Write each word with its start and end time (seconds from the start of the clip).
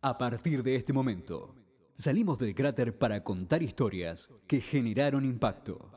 A 0.00 0.16
partir 0.16 0.62
de 0.62 0.76
este 0.76 0.92
momento, 0.92 1.56
salimos 1.92 2.38
del 2.38 2.54
cráter 2.54 2.96
para 2.96 3.24
contar 3.24 3.64
historias 3.64 4.30
que 4.46 4.60
generaron 4.60 5.24
impacto. 5.24 5.90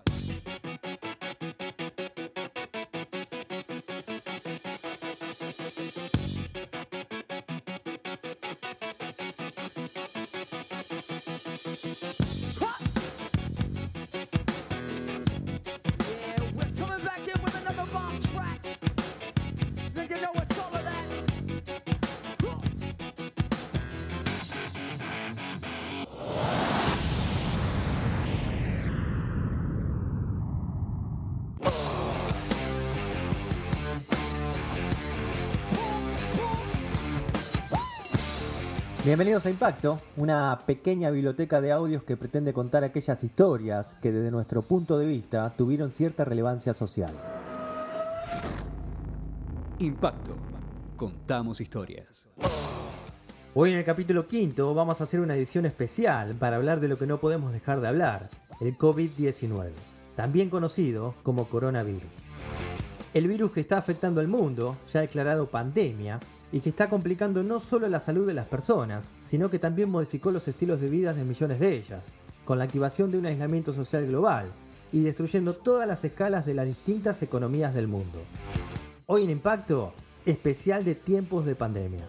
Bienvenidos 39.11 39.45
a 39.45 39.49
Impacto, 39.49 39.99
una 40.15 40.57
pequeña 40.65 41.09
biblioteca 41.09 41.59
de 41.59 41.73
audios 41.73 42.01
que 42.01 42.15
pretende 42.15 42.53
contar 42.53 42.85
aquellas 42.85 43.21
historias 43.25 43.93
que 44.01 44.09
desde 44.09 44.31
nuestro 44.31 44.61
punto 44.61 44.97
de 44.97 45.05
vista 45.05 45.49
tuvieron 45.49 45.91
cierta 45.91 46.23
relevancia 46.23 46.73
social. 46.73 47.11
Impacto. 49.79 50.31
Contamos 50.95 51.59
historias. 51.59 52.29
Hoy 53.53 53.71
en 53.71 53.79
el 53.79 53.83
capítulo 53.83 54.29
quinto 54.29 54.73
vamos 54.73 55.01
a 55.01 55.03
hacer 55.03 55.19
una 55.19 55.35
edición 55.35 55.65
especial 55.65 56.33
para 56.35 56.55
hablar 56.55 56.79
de 56.79 56.87
lo 56.87 56.97
que 56.97 57.05
no 57.05 57.19
podemos 57.19 57.51
dejar 57.51 57.81
de 57.81 57.89
hablar, 57.89 58.29
el 58.61 58.77
COVID-19, 58.77 59.71
también 60.15 60.49
conocido 60.49 61.15
como 61.23 61.49
coronavirus. 61.49 62.13
El 63.13 63.27
virus 63.27 63.51
que 63.51 63.59
está 63.59 63.77
afectando 63.77 64.21
al 64.21 64.29
mundo, 64.29 64.77
ya 64.89 65.01
declarado 65.01 65.47
pandemia, 65.47 66.17
y 66.51 66.59
que 66.59 66.69
está 66.69 66.89
complicando 66.89 67.43
no 67.43 67.59
solo 67.59 67.87
la 67.87 67.99
salud 67.99 68.27
de 68.27 68.33
las 68.33 68.47
personas, 68.47 69.11
sino 69.21 69.49
que 69.49 69.59
también 69.59 69.89
modificó 69.89 70.31
los 70.31 70.47
estilos 70.47 70.81
de 70.81 70.89
vida 70.89 71.13
de 71.13 71.23
millones 71.23 71.59
de 71.59 71.75
ellas, 71.75 72.11
con 72.45 72.57
la 72.57 72.65
activación 72.65 73.11
de 73.11 73.17
un 73.17 73.25
aislamiento 73.25 73.73
social 73.73 74.05
global 74.07 74.47
y 74.91 75.01
destruyendo 75.01 75.53
todas 75.53 75.87
las 75.87 76.03
escalas 76.03 76.45
de 76.45 76.53
las 76.53 76.65
distintas 76.65 77.21
economías 77.21 77.73
del 77.73 77.87
mundo. 77.87 78.19
Hoy 79.05 79.23
en 79.23 79.29
Impacto, 79.29 79.93
especial 80.25 80.83
de 80.83 80.95
tiempos 80.95 81.45
de 81.45 81.55
pandemia. 81.55 82.07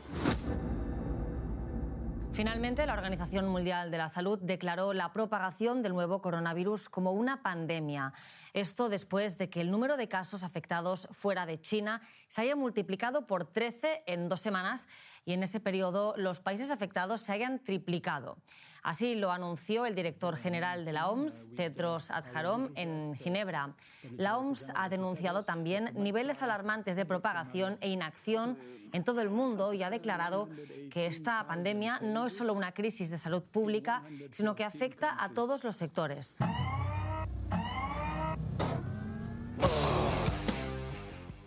Finalmente, 2.32 2.86
la 2.86 2.94
Organización 2.94 3.46
Mundial 3.46 3.90
de 3.90 3.98
la 3.98 4.08
Salud 4.08 4.38
declaró 4.40 4.94
la 4.94 5.12
propagación 5.12 5.82
del 5.82 5.92
nuevo 5.92 6.22
coronavirus 6.22 6.88
como 6.88 7.12
una 7.12 7.42
pandemia. 7.42 8.14
Esto 8.54 8.88
después 8.88 9.36
de 9.36 9.50
que 9.50 9.60
el 9.60 9.70
número 9.70 9.98
de 9.98 10.08
casos 10.08 10.42
afectados 10.42 11.08
fuera 11.10 11.44
de 11.44 11.60
China 11.60 12.00
se 12.28 12.40
haya 12.40 12.56
multiplicado 12.56 13.26
por 13.26 13.44
13 13.44 14.04
en 14.06 14.30
dos 14.30 14.40
semanas 14.40 14.88
y 15.26 15.34
en 15.34 15.42
ese 15.42 15.60
periodo 15.60 16.14
los 16.16 16.40
países 16.40 16.70
afectados 16.70 17.20
se 17.20 17.32
hayan 17.32 17.58
triplicado. 17.58 18.38
Así 18.82 19.14
lo 19.14 19.30
anunció 19.30 19.86
el 19.86 19.94
director 19.94 20.36
general 20.36 20.84
de 20.84 20.92
la 20.92 21.08
OMS, 21.08 21.54
Tedros 21.54 22.10
Adhanom, 22.10 22.70
en 22.74 23.14
Ginebra. 23.14 23.74
La 24.16 24.36
OMS 24.36 24.72
ha 24.74 24.88
denunciado 24.88 25.44
también 25.44 25.92
niveles 25.94 26.42
alarmantes 26.42 26.96
de 26.96 27.06
propagación 27.06 27.78
e 27.80 27.88
inacción 27.88 28.58
en 28.92 29.04
todo 29.04 29.20
el 29.20 29.30
mundo 29.30 29.72
y 29.72 29.84
ha 29.84 29.90
declarado 29.90 30.48
que 30.90 31.06
esta 31.06 31.46
pandemia 31.46 32.00
no 32.00 32.26
es 32.26 32.36
solo 32.36 32.54
una 32.54 32.72
crisis 32.72 33.08
de 33.10 33.18
salud 33.18 33.42
pública, 33.42 34.02
sino 34.32 34.56
que 34.56 34.64
afecta 34.64 35.22
a 35.22 35.28
todos 35.28 35.62
los 35.62 35.76
sectores. 35.76 36.34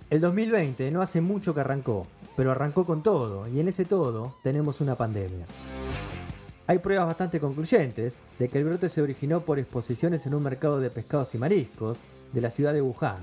El 0.09 0.21
2020 0.21 0.89
no 0.91 1.01
hace 1.01 1.19
mucho 1.19 1.53
que 1.53 1.59
arrancó, 1.59 2.07
pero 2.37 2.51
arrancó 2.51 2.85
con 2.85 3.03
todo, 3.03 3.47
y 3.49 3.59
en 3.59 3.67
ese 3.67 3.83
todo 3.83 4.37
tenemos 4.41 4.79
una 4.79 4.95
pandemia. 4.95 5.45
Hay 6.67 6.79
pruebas 6.79 7.05
bastante 7.05 7.39
concluyentes 7.39 8.21
de 8.39 8.49
que 8.49 8.57
el 8.57 8.65
brote 8.65 8.89
se 8.89 9.01
originó 9.01 9.41
por 9.41 9.59
exposiciones 9.59 10.25
en 10.25 10.33
un 10.33 10.41
mercado 10.41 10.79
de 10.79 10.89
pescados 10.89 11.35
y 11.35 11.37
mariscos 11.37 11.99
de 12.33 12.41
la 12.41 12.49
ciudad 12.49 12.73
de 12.73 12.81
Wuhan. 12.81 13.17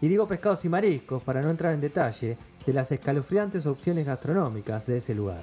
Y 0.00 0.06
digo 0.06 0.28
pescados 0.28 0.64
y 0.64 0.68
mariscos 0.68 1.20
para 1.22 1.42
no 1.42 1.50
entrar 1.50 1.74
en 1.74 1.80
detalle 1.80 2.38
de 2.64 2.72
las 2.72 2.92
escalofriantes 2.92 3.66
opciones 3.66 4.06
gastronómicas 4.06 4.86
de 4.86 4.98
ese 4.98 5.16
lugar. 5.16 5.40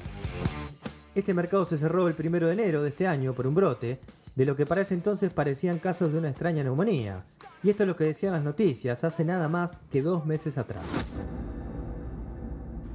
Este 1.15 1.33
mercado 1.33 1.65
se 1.65 1.77
cerró 1.77 2.07
el 2.07 2.15
1 2.17 2.47
de 2.47 2.53
enero 2.53 2.81
de 2.81 2.89
este 2.89 3.07
año 3.07 3.33
por 3.33 3.45
un 3.45 3.55
brote 3.55 3.99
de 4.35 4.45
lo 4.45 4.55
que 4.55 4.65
para 4.65 4.81
ese 4.81 4.93
entonces 4.93 5.33
parecían 5.33 5.79
casos 5.79 6.13
de 6.13 6.19
una 6.19 6.29
extraña 6.29 6.63
neumonía. 6.63 7.19
Y 7.61 7.69
esto 7.69 7.83
es 7.83 7.87
lo 7.87 7.97
que 7.97 8.05
decían 8.05 8.33
las 8.33 8.43
noticias 8.43 9.03
hace 9.03 9.25
nada 9.25 9.49
más 9.49 9.81
que 9.91 10.01
dos 10.01 10.25
meses 10.25 10.57
atrás. 10.57 10.85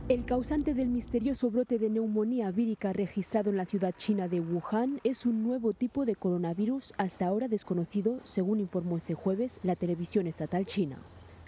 El 0.08 0.24
causante 0.24 0.72
del 0.72 0.88
misterioso 0.88 1.50
brote 1.50 1.78
de 1.78 1.91
neumonía 1.91 2.50
vírica 2.50 2.94
registrado 2.94 3.50
en 3.50 3.58
la 3.58 3.66
ciudad 3.66 3.92
china 3.94 4.26
de 4.26 4.41
Wuhan 4.41 5.00
es 5.04 5.26
un 5.26 5.42
nuevo 5.42 5.74
tipo 5.74 6.06
de 6.06 6.16
coronavirus 6.16 6.94
hasta 6.96 7.26
ahora 7.26 7.46
desconocido, 7.46 8.19
según 8.24 8.58
informó 8.58 8.96
este 8.96 9.12
jueves 9.12 9.60
la 9.64 9.76
televisión 9.76 10.26
estatal 10.26 10.64
china. 10.64 10.96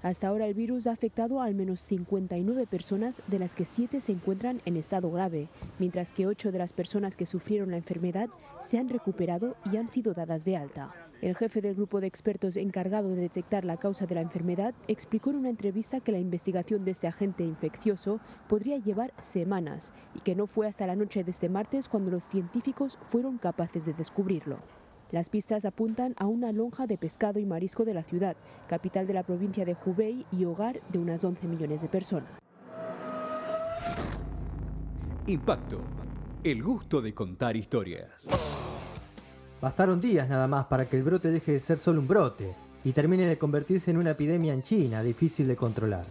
Hasta 0.02 0.28
ahora 0.28 0.46
el 0.46 0.52
virus 0.52 0.86
ha 0.86 0.92
afectado 0.92 1.40
a 1.40 1.46
al 1.46 1.54
menos 1.54 1.86
59 1.86 2.66
personas, 2.66 3.22
de 3.28 3.38
las 3.38 3.54
que 3.54 3.64
7 3.64 3.98
se 4.02 4.12
encuentran 4.12 4.60
en 4.66 4.76
estado 4.76 5.10
grave, 5.10 5.48
mientras 5.78 6.12
que 6.12 6.26
8 6.26 6.52
de 6.52 6.58
las 6.58 6.74
personas 6.74 7.16
que 7.16 7.24
sufrieron 7.24 7.70
la 7.70 7.78
enfermedad 7.78 8.28
se 8.60 8.76
han 8.76 8.90
recuperado 8.90 9.56
y 9.72 9.78
han 9.78 9.88
sido 9.88 10.12
dadas 10.12 10.44
de 10.44 10.58
alta. 10.58 11.09
El 11.20 11.36
jefe 11.36 11.60
del 11.60 11.74
grupo 11.74 12.00
de 12.00 12.06
expertos 12.06 12.56
encargado 12.56 13.10
de 13.10 13.20
detectar 13.20 13.66
la 13.66 13.76
causa 13.76 14.06
de 14.06 14.14
la 14.14 14.22
enfermedad 14.22 14.74
explicó 14.88 15.28
en 15.30 15.36
una 15.36 15.50
entrevista 15.50 16.00
que 16.00 16.12
la 16.12 16.18
investigación 16.18 16.84
de 16.84 16.92
este 16.92 17.08
agente 17.08 17.44
infeccioso 17.44 18.20
podría 18.48 18.78
llevar 18.78 19.12
semanas 19.18 19.92
y 20.14 20.20
que 20.20 20.34
no 20.34 20.46
fue 20.46 20.66
hasta 20.66 20.86
la 20.86 20.96
noche 20.96 21.22
de 21.22 21.30
este 21.30 21.50
martes 21.50 21.90
cuando 21.90 22.10
los 22.10 22.26
científicos 22.26 22.98
fueron 23.08 23.36
capaces 23.36 23.84
de 23.84 23.92
descubrirlo. 23.92 24.60
Las 25.10 25.28
pistas 25.28 25.66
apuntan 25.66 26.14
a 26.16 26.26
una 26.26 26.52
lonja 26.52 26.86
de 26.86 26.96
pescado 26.96 27.38
y 27.38 27.44
marisco 27.44 27.84
de 27.84 27.92
la 27.92 28.02
ciudad, 28.02 28.36
capital 28.66 29.06
de 29.06 29.14
la 29.14 29.22
provincia 29.22 29.66
de 29.66 29.76
Hubei 29.84 30.24
y 30.32 30.46
hogar 30.46 30.80
de 30.88 31.00
unas 31.00 31.22
11 31.22 31.48
millones 31.48 31.82
de 31.82 31.88
personas. 31.88 32.30
Impacto. 35.26 35.80
El 36.42 36.62
gusto 36.62 37.02
de 37.02 37.12
contar 37.12 37.56
historias. 37.56 38.26
Bastaron 39.60 40.00
días 40.00 40.26
nada 40.26 40.48
más 40.48 40.66
para 40.66 40.86
que 40.86 40.96
el 40.96 41.02
brote 41.02 41.30
deje 41.30 41.52
de 41.52 41.60
ser 41.60 41.78
solo 41.78 42.00
un 42.00 42.08
brote 42.08 42.54
y 42.82 42.92
termine 42.92 43.26
de 43.26 43.36
convertirse 43.36 43.90
en 43.90 43.98
una 43.98 44.12
epidemia 44.12 44.54
en 44.54 44.62
China 44.62 45.02
difícil 45.02 45.46
de 45.46 45.56
controlar. 45.56 46.06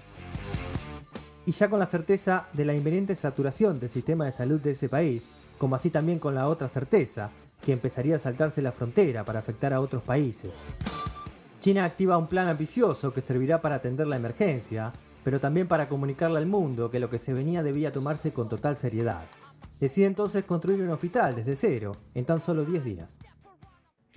Y 1.47 1.51
ya 1.51 1.67
con 1.67 1.79
la 1.79 1.89
certeza 1.89 2.45
de 2.53 2.63
la 2.63 2.75
inminente 2.75 3.15
saturación 3.15 3.79
del 3.79 3.89
sistema 3.89 4.25
de 4.25 4.31
salud 4.31 4.61
de 4.61 4.71
ese 4.71 4.87
país, 4.87 5.29
como 5.57 5.75
así 5.75 5.89
también 5.89 6.19
con 6.19 6.35
la 6.35 6.47
otra 6.47 6.67
certeza, 6.67 7.31
que 7.65 7.73
empezaría 7.73 8.17
a 8.17 8.19
saltarse 8.19 8.61
la 8.61 8.71
frontera 8.71 9.25
para 9.25 9.39
afectar 9.39 9.73
a 9.73 9.81
otros 9.81 10.03
países. 10.03 10.51
China 11.59 11.85
activa 11.85 12.19
un 12.19 12.27
plan 12.27 12.49
ambicioso 12.49 13.11
que 13.11 13.21
servirá 13.21 13.61
para 13.61 13.77
atender 13.77 14.05
la 14.05 14.17
emergencia, 14.17 14.93
pero 15.23 15.39
también 15.39 15.67
para 15.67 15.89
comunicarle 15.89 16.37
al 16.37 16.45
mundo 16.45 16.91
que 16.91 16.99
lo 16.99 17.09
que 17.09 17.17
se 17.17 17.33
venía 17.33 17.63
debía 17.63 17.91
tomarse 17.91 18.31
con 18.31 18.47
total 18.47 18.77
seriedad. 18.77 19.25
Decide 19.79 20.05
entonces 20.05 20.43
construir 20.43 20.83
un 20.83 20.91
hospital 20.91 21.35
desde 21.35 21.55
cero, 21.55 21.95
en 22.13 22.25
tan 22.25 22.43
solo 22.43 22.63
10 22.63 22.83
días. 22.83 23.17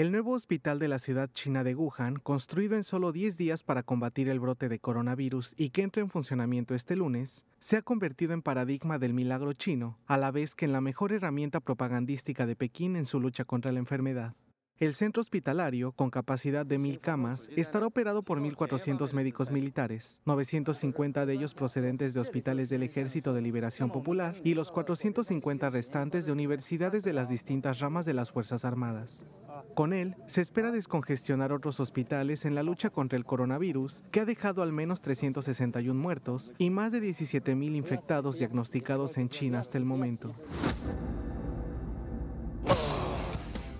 El 0.02 0.10
nuevo 0.10 0.32
hospital 0.32 0.80
de 0.80 0.88
la 0.88 0.98
ciudad 0.98 1.30
china 1.32 1.62
de 1.62 1.76
Wuhan, 1.76 2.16
construido 2.16 2.74
en 2.74 2.82
solo 2.82 3.12
10 3.12 3.36
días 3.36 3.62
para 3.62 3.84
combatir 3.84 4.28
el 4.28 4.40
brote 4.40 4.68
de 4.68 4.80
coronavirus 4.80 5.54
y 5.56 5.70
que 5.70 5.82
entra 5.82 6.02
en 6.02 6.10
funcionamiento 6.10 6.74
este 6.74 6.96
lunes, 6.96 7.46
se 7.60 7.76
ha 7.76 7.82
convertido 7.82 8.32
en 8.32 8.42
paradigma 8.42 8.98
del 8.98 9.14
milagro 9.14 9.52
chino, 9.52 10.00
a 10.08 10.18
la 10.18 10.32
vez 10.32 10.56
que 10.56 10.64
en 10.64 10.72
la 10.72 10.80
mejor 10.80 11.12
herramienta 11.12 11.60
propagandística 11.60 12.46
de 12.46 12.56
Pekín 12.56 12.96
en 12.96 13.06
su 13.06 13.20
lucha 13.20 13.44
contra 13.44 13.70
la 13.70 13.78
enfermedad. 13.78 14.34
El 14.82 14.94
centro 14.94 15.20
hospitalario, 15.20 15.93
con 15.93 16.10
capacidad 16.10 16.66
de 16.66 16.81
1.000 16.81 16.98
camas, 16.98 17.48
estará 17.55 17.87
operado 17.87 18.22
por 18.22 18.40
1.400 18.40 19.14
médicos 19.14 19.52
militares, 19.52 20.20
950 20.25 21.26
de 21.26 21.32
ellos 21.32 21.55
procedentes 21.55 22.14
de 22.14 22.19
hospitales 22.19 22.69
del 22.70 22.82
Ejército 22.82 23.32
de 23.32 23.43
Liberación 23.43 23.93
Popular 23.93 24.34
y 24.43 24.55
los 24.55 24.72
450 24.72 25.70
restantes 25.70 26.26
de 26.26 26.32
universidades 26.32 27.05
de 27.05 27.12
las 27.12 27.28
distintas 27.28 27.78
ramas 27.78 28.05
de 28.05 28.14
las 28.14 28.32
Fuerzas 28.32 28.64
Armadas. 28.64 29.25
Con 29.74 29.94
él, 29.94 30.16
se 30.26 30.42
espera 30.42 30.70
descongestionar 30.70 31.50
otros 31.50 31.80
hospitales 31.80 32.44
en 32.44 32.54
la 32.54 32.62
lucha 32.62 32.90
contra 32.90 33.16
el 33.16 33.24
coronavirus, 33.24 34.02
que 34.10 34.20
ha 34.20 34.26
dejado 34.26 34.62
al 34.62 34.70
menos 34.70 35.00
361 35.00 35.98
muertos 35.98 36.52
y 36.58 36.69
más 36.69 36.92
de 36.92 37.00
17.000 37.00 37.74
infectados 37.74 38.38
diagnosticados 38.38 39.16
en 39.16 39.30
China 39.30 39.60
hasta 39.60 39.78
el 39.78 39.86
momento. 39.86 40.32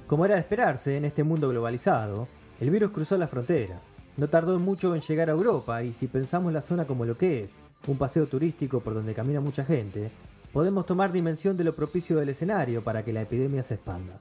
Como 0.07 0.25
era 0.25 0.37
de 0.37 0.41
esperarse 0.41 0.97
en 0.97 1.05
este 1.05 1.25
mundo 1.25 1.51
globalizado, 1.51 2.27
el 2.59 2.71
virus 2.71 2.91
cruzó 2.91 3.19
las 3.19 3.31
fronteras. 3.31 3.97
No 4.17 4.29
tardó 4.29 4.59
mucho 4.59 4.95
en 4.95 5.03
llegar 5.03 5.29
a 5.29 5.33
Europa 5.33 5.83
y 5.83 5.93
si 5.93 6.07
pensamos 6.07 6.55
la 6.55 6.63
zona 6.63 6.87
como 6.87 7.05
lo 7.05 7.19
que 7.19 7.41
es, 7.41 7.61
un 7.87 7.99
paseo 7.99 8.27
turístico 8.27 8.81
por 8.81 8.95
donde 8.95 9.15
camina 9.15 9.41
mucha 9.41 9.65
gente, 9.65 10.11
podemos 10.55 10.87
tomar 10.87 11.13
dimensión 11.13 11.57
de 11.59 11.65
lo 11.65 11.75
propicio 11.75 12.17
del 12.17 12.31
escenario 12.31 12.83
para 12.83 13.05
que 13.05 13.13
la 13.13 13.23
epidemia 13.23 13.63
se 13.63 13.75
expanda. 13.75 14.21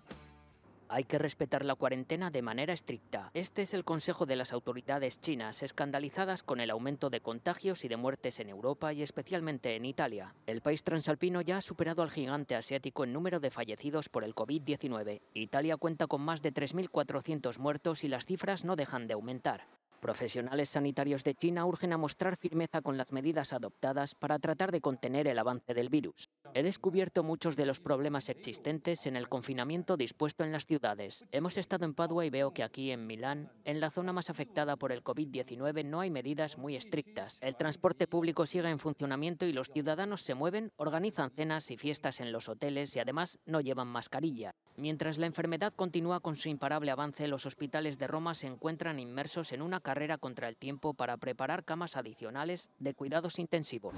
Hay 0.93 1.05
que 1.05 1.17
respetar 1.17 1.63
la 1.63 1.75
cuarentena 1.75 2.31
de 2.31 2.41
manera 2.41 2.73
estricta. 2.73 3.31
Este 3.33 3.61
es 3.61 3.73
el 3.73 3.85
consejo 3.85 4.25
de 4.25 4.35
las 4.35 4.51
autoridades 4.51 5.21
chinas, 5.21 5.63
escandalizadas 5.63 6.43
con 6.43 6.59
el 6.59 6.69
aumento 6.69 7.09
de 7.09 7.21
contagios 7.21 7.85
y 7.85 7.87
de 7.87 7.95
muertes 7.95 8.41
en 8.41 8.49
Europa 8.49 8.91
y 8.91 9.01
especialmente 9.01 9.77
en 9.77 9.85
Italia. 9.85 10.35
El 10.45 10.59
país 10.59 10.83
transalpino 10.83 11.39
ya 11.39 11.59
ha 11.59 11.61
superado 11.61 12.03
al 12.03 12.11
gigante 12.11 12.57
asiático 12.57 13.05
en 13.05 13.13
número 13.13 13.39
de 13.39 13.51
fallecidos 13.51 14.09
por 14.09 14.25
el 14.25 14.35
COVID-19. 14.35 15.21
Italia 15.33 15.77
cuenta 15.77 16.07
con 16.07 16.23
más 16.23 16.41
de 16.41 16.53
3.400 16.53 17.57
muertos 17.57 18.03
y 18.03 18.09
las 18.09 18.25
cifras 18.25 18.65
no 18.65 18.75
dejan 18.75 19.07
de 19.07 19.13
aumentar. 19.13 19.63
Profesionales 20.01 20.69
sanitarios 20.69 21.23
de 21.23 21.35
China 21.35 21.63
urgen 21.67 21.93
a 21.93 21.97
mostrar 21.97 22.35
firmeza 22.35 22.81
con 22.81 22.97
las 22.97 23.11
medidas 23.11 23.53
adoptadas 23.53 24.15
para 24.15 24.39
tratar 24.39 24.71
de 24.71 24.81
contener 24.81 25.27
el 25.27 25.37
avance 25.37 25.75
del 25.75 25.89
virus. 25.89 26.31
He 26.55 26.63
descubierto 26.63 27.21
muchos 27.21 27.55
de 27.55 27.67
los 27.67 27.79
problemas 27.79 28.27
existentes 28.27 29.05
en 29.05 29.15
el 29.15 29.29
confinamiento 29.29 29.97
dispuesto 29.97 30.43
en 30.43 30.51
las 30.51 30.65
ciudades. 30.65 31.23
Hemos 31.31 31.55
estado 31.55 31.85
en 31.85 31.93
Padua 31.93 32.25
y 32.25 32.31
veo 32.31 32.51
que 32.51 32.63
aquí 32.63 32.89
en 32.89 33.05
Milán, 33.05 33.51
en 33.63 33.79
la 33.79 33.91
zona 33.91 34.11
más 34.11 34.31
afectada 34.31 34.75
por 34.75 34.91
el 34.91 35.03
COVID-19, 35.03 35.85
no 35.85 35.99
hay 35.99 36.09
medidas 36.09 36.57
muy 36.57 36.75
estrictas. 36.75 37.37
El 37.39 37.55
transporte 37.55 38.07
público 38.07 38.47
sigue 38.47 38.71
en 38.71 38.79
funcionamiento 38.79 39.45
y 39.45 39.53
los 39.53 39.69
ciudadanos 39.69 40.23
se 40.23 40.33
mueven, 40.33 40.71
organizan 40.77 41.29
cenas 41.29 41.69
y 41.69 41.77
fiestas 41.77 42.21
en 42.21 42.31
los 42.31 42.49
hoteles 42.49 42.95
y 42.95 42.99
además 42.99 43.37
no 43.45 43.61
llevan 43.61 43.87
mascarilla. 43.87 44.55
Mientras 44.77 45.19
la 45.19 45.27
enfermedad 45.27 45.73
continúa 45.75 46.21
con 46.21 46.35
su 46.35 46.49
imparable 46.49 46.89
avance, 46.89 47.27
los 47.27 47.45
hospitales 47.45 47.99
de 47.99 48.07
Roma 48.07 48.33
se 48.33 48.47
encuentran 48.47 48.97
inmersos 48.97 49.51
en 49.51 49.61
una 49.61 49.79
carrera 49.91 50.17
contra 50.17 50.47
el 50.47 50.55
tiempo 50.55 50.93
para 50.93 51.17
preparar 51.17 51.65
camas 51.65 51.97
adicionales 51.97 52.69
de 52.79 52.93
cuidados 52.93 53.39
intensivos. 53.39 53.93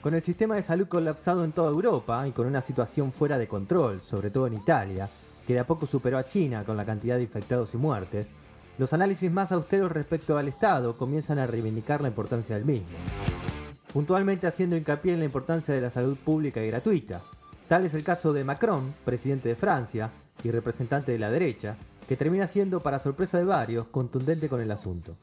Con 0.00 0.12
el 0.12 0.22
sistema 0.24 0.56
de 0.56 0.62
salud 0.62 0.88
colapsado 0.88 1.44
en 1.44 1.52
toda 1.52 1.70
Europa 1.70 2.26
y 2.26 2.32
con 2.32 2.48
una 2.48 2.62
situación 2.62 3.12
fuera 3.12 3.38
de 3.38 3.46
control, 3.46 4.02
sobre 4.02 4.30
todo 4.30 4.48
en 4.48 4.54
Italia, 4.54 5.08
que 5.46 5.52
de 5.52 5.60
a 5.60 5.66
poco 5.66 5.86
superó 5.86 6.18
a 6.18 6.24
China 6.24 6.64
con 6.64 6.76
la 6.76 6.84
cantidad 6.84 7.14
de 7.14 7.22
infectados 7.22 7.74
y 7.74 7.76
muertes, 7.76 8.32
los 8.76 8.92
análisis 8.92 9.30
más 9.30 9.52
austeros 9.52 9.92
respecto 9.92 10.36
al 10.36 10.48
Estado 10.48 10.96
comienzan 10.96 11.38
a 11.38 11.46
reivindicar 11.46 12.00
la 12.00 12.08
importancia 12.08 12.56
del 12.56 12.64
mismo. 12.64 12.88
Puntualmente 13.92 14.48
haciendo 14.48 14.76
hincapié 14.76 15.12
en 15.12 15.20
la 15.20 15.26
importancia 15.26 15.72
de 15.72 15.80
la 15.80 15.90
salud 15.90 16.16
pública 16.16 16.60
y 16.60 16.66
gratuita. 16.66 17.20
Tal 17.68 17.84
es 17.84 17.94
el 17.94 18.02
caso 18.02 18.32
de 18.32 18.42
Macron, 18.42 18.92
presidente 19.04 19.48
de 19.48 19.54
Francia 19.54 20.10
y 20.42 20.50
representante 20.50 21.12
de 21.12 21.20
la 21.20 21.30
derecha, 21.30 21.76
que 22.06 22.16
termina 22.16 22.46
siendo, 22.46 22.82
para 22.82 22.98
sorpresa 22.98 23.38
de 23.38 23.44
varios, 23.44 23.88
contundente 23.88 24.48
con 24.48 24.60
el 24.60 24.70
asunto. 24.70 25.16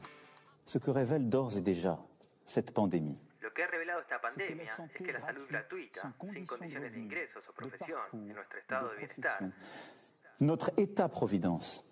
Ce 0.64 0.78
que 0.78 0.90
révèle 0.90 1.28
d'ores 1.28 1.56
et 1.56 1.62
déjà 1.62 1.98
cette 2.44 2.72
pandémie, 2.72 3.18
Lo 3.40 3.52
que 3.52 3.62
ha 3.62 3.66
revelado 3.66 4.00
esta 4.00 4.20
pandemia 4.20 4.72
es 4.94 5.02
que 5.02 5.12
la 5.12 5.20
salud 5.20 5.46
gratuita, 5.48 6.14
sin 6.32 6.46
condiciones 6.46 6.92
de 6.92 6.98
ingresos 6.98 7.46
o 7.48 7.52
profesión, 7.52 8.00
en 8.12 8.34
nuestro 8.34 8.58
estado 8.58 8.90
de 8.90 8.96
bienestar, 8.96 9.52
notre 10.40 10.72
État-providence, 10.76 11.84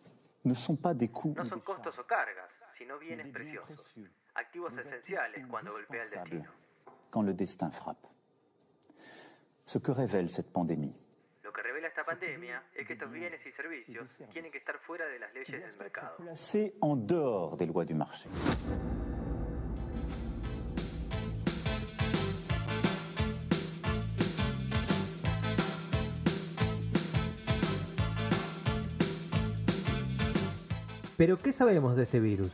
ne 0.44 0.54
sont 0.54 0.76
pas 0.76 0.94
des 0.94 1.08
coûts 1.08 1.34
no 1.36 1.44
son 1.44 1.60
costos 1.60 1.98
o 1.98 2.06
cargas, 2.06 2.50
sino 2.72 2.98
bienes 2.98 3.28
preciosos, 3.28 3.94
activos 4.34 4.76
esenciales 4.76 5.46
cuando 5.46 5.72
golpea 5.72 6.02
el 6.02 6.10
destino. 6.10 6.50
quand 7.10 7.22
le 7.22 7.34
destin 7.34 7.70
frappe. 7.70 8.06
Ce 9.64 9.78
que 9.78 9.92
révèle 9.92 10.28
cette 10.28 10.50
pandémie, 10.50 10.94
Lo 11.52 11.56
que 11.56 11.68
revela 11.68 11.88
esta 11.88 12.02
pandemia 12.02 12.62
es 12.74 12.86
que 12.86 12.94
estos 12.94 13.12
bienes 13.12 13.44
y 13.44 13.52
servicios 13.52 14.22
tienen 14.32 14.50
que 14.50 14.56
estar 14.56 14.78
fuera 14.78 15.04
de 15.04 15.18
las 15.18 15.34
leyes 15.34 15.50
del 15.50 15.78
mercado. 15.78 16.16
en 16.18 17.06
dehors 17.06 17.58
des 17.58 17.68
lois 17.68 17.86
du 17.86 17.94
marché. 17.94 18.30
Pero, 31.18 31.36
¿qué 31.36 31.52
sabemos 31.52 31.96
de 31.96 32.04
este 32.04 32.18
virus? 32.18 32.52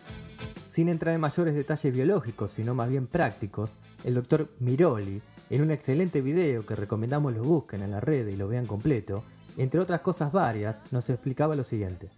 Sin 0.66 0.88
entrar 0.88 1.14
en 1.14 1.20
mayores 1.20 1.54
detalles 1.54 1.94
biológicos, 1.94 2.50
sino 2.50 2.74
más 2.74 2.88
bien 2.88 3.06
prácticos, 3.06 3.76
el 4.02 4.14
doctor 4.14 4.48
Miroli, 4.58 5.22
en 5.50 5.62
un 5.62 5.70
excelente 5.70 6.20
video 6.20 6.66
que 6.66 6.74
recomendamos 6.74 7.32
lo 7.32 7.42
busquen 7.42 7.82
en 7.82 7.90
la 7.90 8.00
red 8.00 8.26
y 8.28 8.36
lo 8.36 8.48
vean 8.48 8.66
completo, 8.66 9.22
entre 9.56 9.80
otras 9.80 10.00
cosas 10.02 10.30
varias, 10.30 10.92
nos 10.92 11.08
explicaba 11.08 11.56
lo 11.56 11.64
siguiente. 11.64 12.10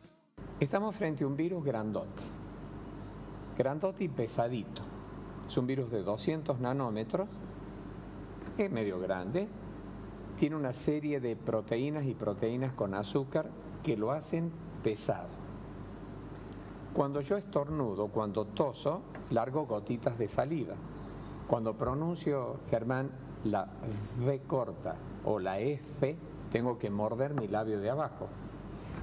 Estamos 0.59 0.97
frente 0.97 1.25
a 1.25 1.27
un 1.27 1.37
virus 1.37 1.65
grandote. 1.65 2.23
Grandote 3.57 4.05
y 4.05 4.09
pesadito. 4.09 4.83
Es 5.47 5.57
un 5.57 5.67
virus 5.67 5.91
de 5.91 6.03
200 6.03 6.61
nanómetros. 6.61 7.29
Es 8.59 8.71
medio 8.71 8.99
grande. 9.01 9.49
Tiene 10.37 10.57
una 10.57 10.73
serie 10.73 11.21
de 11.21 11.37
proteínas 11.37 12.05
y 12.07 12.15
proteínas 12.15 12.73
con 12.75 12.95
azúcar 12.95 13.49
que 13.83 13.97
lo 13.97 14.13
hacen 14.13 14.51
pesado. 14.83 15.29
Cuando 16.93 17.21
yo 17.21 17.37
estornudo, 17.37 18.09
cuando 18.09 18.45
toso, 18.47 19.03
largo 19.31 19.67
gotitas 19.67 20.19
de 20.19 20.29
saliva. 20.29 20.75
Cuando 21.51 21.75
pronuncio, 21.75 22.61
Germán, 22.71 23.11
la 23.43 23.67
V 24.21 24.39
corta 24.47 24.95
o 25.25 25.41
la 25.41 25.59
F, 25.59 26.17
tengo 26.53 26.79
que 26.79 26.91
morder 26.91 27.35
mi 27.35 27.49
labio 27.49 27.81
de 27.81 27.91
abajo. 27.91 28.29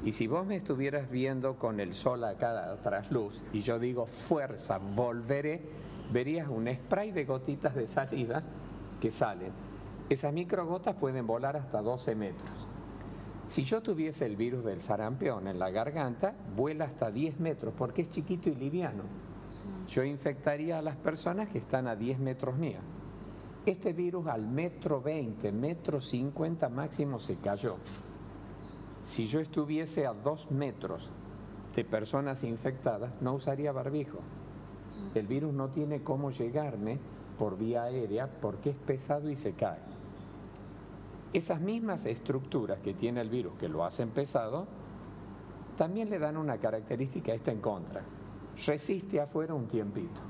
Y 0.05 0.13
si 0.13 0.27
vos 0.27 0.45
me 0.45 0.55
estuvieras 0.55 1.11
viendo 1.11 1.57
con 1.57 1.81
el 1.81 1.94
sol 1.94 2.23
acá 2.23 2.77
tras 2.81 3.11
luz 3.11 3.41
y 3.51 3.59
yo 3.59 3.79
digo 3.79 4.05
fuerza, 4.05 4.77
volveré, 4.77 5.61
verías 6.13 6.47
un 6.47 6.73
spray 6.73 7.11
de 7.11 7.25
gotitas 7.25 7.75
de 7.75 7.85
saliva 7.85 8.41
que 9.01 9.11
salen. 9.11 9.51
Esas 10.07 10.31
microgotas 10.31 10.95
pueden 10.95 11.27
volar 11.27 11.57
hasta 11.57 11.81
12 11.81 12.15
metros. 12.15 12.65
Si 13.45 13.65
yo 13.65 13.81
tuviese 13.81 14.25
el 14.25 14.38
virus 14.38 14.63
del 14.63 14.79
sarampión 14.79 15.50
en 15.50 15.59
la 15.59 15.69
garganta, 15.69 16.33
vuela 16.55 16.85
hasta 16.85 17.11
10 17.11 17.41
metros 17.41 17.73
porque 17.77 18.03
es 18.03 18.09
chiquito 18.09 18.47
y 18.47 18.55
liviano. 18.55 19.26
Yo 19.87 20.03
infectaría 20.03 20.79
a 20.79 20.81
las 20.81 20.95
personas 20.95 21.47
que 21.49 21.57
están 21.57 21.87
a 21.87 21.95
10 21.95 22.19
metros 22.19 22.57
mía. 22.57 22.79
Este 23.65 23.93
virus 23.93 24.27
al 24.27 24.47
metro 24.47 25.01
20, 25.01 25.51
metro 25.51 26.01
50 26.01 26.69
máximo 26.69 27.19
se 27.19 27.37
cayó. 27.37 27.75
Si 29.03 29.25
yo 29.25 29.39
estuviese 29.39 30.05
a 30.05 30.13
2 30.13 30.51
metros 30.51 31.09
de 31.75 31.85
personas 31.85 32.43
infectadas, 32.43 33.11
no 33.21 33.33
usaría 33.33 33.71
barbijo. 33.71 34.19
El 35.13 35.27
virus 35.27 35.53
no 35.53 35.69
tiene 35.69 36.01
cómo 36.01 36.31
llegarme 36.31 36.99
por 37.37 37.57
vía 37.57 37.83
aérea 37.83 38.27
porque 38.27 38.71
es 38.71 38.75
pesado 38.75 39.29
y 39.29 39.35
se 39.35 39.53
cae. 39.53 39.79
Esas 41.33 41.61
mismas 41.61 42.05
estructuras 42.05 42.79
que 42.79 42.93
tiene 42.93 43.21
el 43.21 43.29
virus 43.29 43.53
que 43.59 43.69
lo 43.69 43.86
hacen 43.86 44.09
pesado, 44.09 44.65
también 45.77 46.09
le 46.09 46.19
dan 46.19 46.38
una 46.38 46.57
característica 46.57 47.33
esta 47.33 47.51
en 47.51 47.62
contra. 47.62 48.01
Resiste 48.65 49.21
afuera 49.21 49.53
un 49.53 49.67
tiempito. 49.67 50.21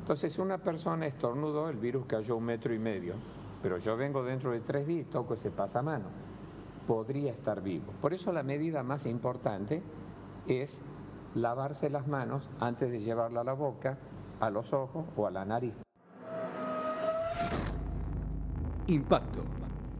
Entonces 0.00 0.38
una 0.38 0.58
persona 0.58 1.06
estornudó, 1.06 1.68
el 1.68 1.76
virus 1.76 2.06
cayó 2.06 2.36
un 2.36 2.44
metro 2.44 2.74
y 2.74 2.78
medio, 2.78 3.14
pero 3.62 3.78
yo 3.78 3.96
vengo 3.96 4.24
dentro 4.24 4.50
de 4.50 4.60
tres 4.60 4.86
días 4.86 5.06
y 5.06 5.10
toco 5.10 5.34
ese 5.34 5.50
pasamano. 5.50 6.06
Podría 6.86 7.32
estar 7.32 7.62
vivo. 7.62 7.92
Por 8.00 8.12
eso 8.12 8.32
la 8.32 8.42
medida 8.42 8.82
más 8.82 9.06
importante 9.06 9.82
es 10.48 10.82
lavarse 11.34 11.88
las 11.88 12.08
manos 12.08 12.50
antes 12.58 12.90
de 12.90 13.00
llevarla 13.00 13.42
a 13.42 13.44
la 13.44 13.52
boca, 13.52 13.98
a 14.40 14.50
los 14.50 14.72
ojos 14.72 15.06
o 15.16 15.26
a 15.26 15.30
la 15.30 15.44
nariz. 15.44 15.74
Impacto. 18.88 19.44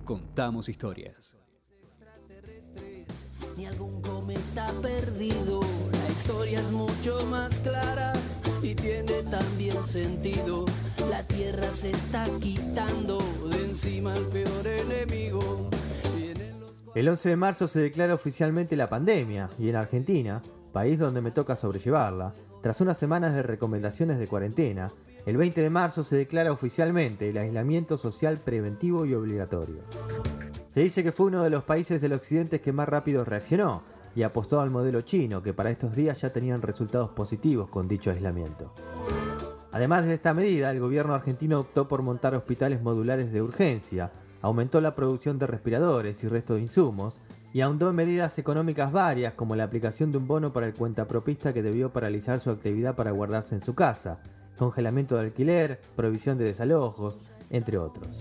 Contamos 0.04 0.68
historias. 0.68 1.37
ni 3.56 3.66
algún 3.66 4.00
cometa 4.00 4.66
perdido. 4.80 5.61
La 6.12 6.19
historia 6.19 6.61
es 6.61 6.71
mucho 6.71 7.26
más 7.31 7.59
clara 7.61 8.12
y 8.62 8.75
tiene 8.75 9.23
también 9.31 9.83
sentido. 9.83 10.66
La 11.09 11.26
tierra 11.26 11.71
se 11.71 11.88
está 11.88 12.26
quitando 12.38 13.16
de 13.49 13.64
encima 13.64 14.12
al 14.12 14.26
peor 14.26 14.66
enemigo. 14.66 15.71
El 16.95 17.09
11 17.09 17.31
de 17.31 17.37
marzo 17.37 17.66
se 17.66 17.81
declara 17.81 18.14
oficialmente 18.14 18.76
la 18.76 18.90
pandemia 18.90 19.49
y 19.59 19.71
en 19.71 19.76
Argentina, 19.76 20.42
país 20.71 20.99
donde 20.99 21.23
me 21.23 21.31
toca 21.31 21.57
sobrellevarla, 21.57 22.35
tras 22.61 22.83
unas 22.83 22.99
semanas 22.99 23.35
de 23.35 23.42
recomendaciones 23.42 24.19
de 24.19 24.28
cuarentena, 24.28 24.92
el 25.25 25.38
20 25.38 25.62
de 25.62 25.71
marzo 25.71 26.04
se 26.04 26.16
declara 26.16 26.52
oficialmente 26.52 27.31
el 27.31 27.38
aislamiento 27.38 27.97
social 27.97 28.37
preventivo 28.37 29.07
y 29.07 29.14
obligatorio. 29.14 29.78
Se 30.69 30.81
dice 30.81 31.02
que 31.02 31.12
fue 31.12 31.26
uno 31.28 31.42
de 31.42 31.49
los 31.49 31.64
países 31.64 32.02
del 32.02 32.12
occidente 32.12 32.61
que 32.61 32.73
más 32.73 32.87
rápido 32.87 33.25
reaccionó 33.25 33.81
y 34.14 34.23
apostó 34.23 34.61
al 34.61 34.71
modelo 34.71 35.00
chino, 35.02 35.42
que 35.42 35.54
para 35.54 35.71
estos 35.71 35.95
días 35.95 36.21
ya 36.21 36.33
tenían 36.33 36.62
resultados 36.62 37.11
positivos 37.11 37.69
con 37.69 37.88
dicho 37.88 38.11
aislamiento. 38.11 38.73
Además 39.73 40.04
de 40.04 40.14
esta 40.14 40.35
medida, 40.35 40.71
el 40.71 40.81
gobierno 40.81 41.14
argentino 41.14 41.61
optó 41.61 41.88
por 41.88 42.02
montar 42.02 42.35
hospitales 42.35 42.83
modulares 42.83 43.33
de 43.33 43.40
urgencia, 43.40 44.12
aumentó 44.42 44.81
la 44.81 44.95
producción 44.95 45.38
de 45.38 45.47
respiradores 45.47 46.23
y 46.23 46.28
resto 46.28 46.54
de 46.54 46.61
insumos, 46.61 47.21
y 47.54 47.61
ahondó 47.61 47.90
en 47.90 47.97
medidas 47.97 48.38
económicas 48.38 48.92
varias 48.92 49.35
como 49.35 49.57
la 49.57 49.64
aplicación 49.64 50.12
de 50.12 50.19
un 50.19 50.26
bono 50.26 50.52
para 50.52 50.66
el 50.66 50.75
cuentapropista 50.75 51.52
que 51.52 51.62
debió 51.62 51.92
paralizar 51.92 52.40
su 52.40 52.50
actividad 52.50 52.97
para 52.97 53.11
guardarse 53.11 53.54
en 53.54 53.62
su 53.62 53.75
casa, 53.75 54.21
congelamiento 54.59 55.16
de 55.16 55.23
alquiler, 55.23 55.81
prohibición 55.97 56.38
de 56.38 56.45
desalojos, 56.45 57.31
entre 57.50 57.78
otros. 57.78 58.19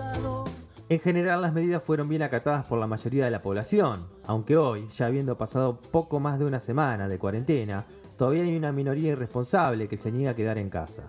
En 0.92 1.00
general 1.00 1.42
las 1.42 1.54
medidas 1.54 1.82
fueron 1.82 2.10
bien 2.10 2.22
acatadas 2.22 2.66
por 2.66 2.78
la 2.78 2.86
mayoría 2.86 3.24
de 3.24 3.32
la 3.32 3.42
población, 3.42 4.08
aunque 4.26 4.58
hoy, 4.58 4.90
ya 4.90 5.06
habiendo 5.06 5.38
pasado 5.38 5.80
poco 5.80 6.20
más 6.20 6.38
de 6.38 6.44
una 6.44 6.60
semana 6.60 7.08
de 7.08 7.18
cuarentena, 7.18 7.86
todavía 8.18 8.44
hay 8.44 8.58
una 8.58 8.74
minoría 8.74 9.14
irresponsable 9.14 9.88
que 9.88 9.96
se 9.96 10.12
niega 10.12 10.32
a 10.32 10.36
quedar 10.36 10.58
en 10.58 10.70
casa. 10.70 11.04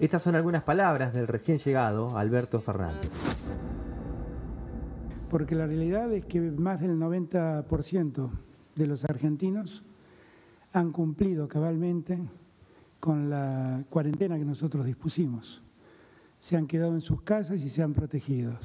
Estas 0.00 0.22
son 0.22 0.34
algunas 0.34 0.62
palabras 0.62 1.12
del 1.12 1.26
recién 1.26 1.58
llegado 1.58 2.16
Alberto 2.16 2.58
Fernández. 2.62 3.10
Porque 5.28 5.54
la 5.54 5.66
realidad 5.66 6.10
es 6.14 6.24
que 6.24 6.40
más 6.40 6.80
del 6.80 6.98
90% 6.98 8.30
de 8.76 8.86
los 8.86 9.04
argentinos 9.04 9.84
han 10.72 10.90
cumplido 10.90 11.48
cabalmente 11.48 12.18
con 12.98 13.28
la 13.28 13.84
cuarentena 13.90 14.38
que 14.38 14.46
nosotros 14.46 14.86
dispusimos. 14.86 15.60
Se 16.40 16.56
han 16.56 16.66
quedado 16.66 16.94
en 16.94 17.02
sus 17.02 17.20
casas 17.20 17.58
y 17.58 17.68
se 17.68 17.82
han 17.82 17.92
protegido. 17.92 18.58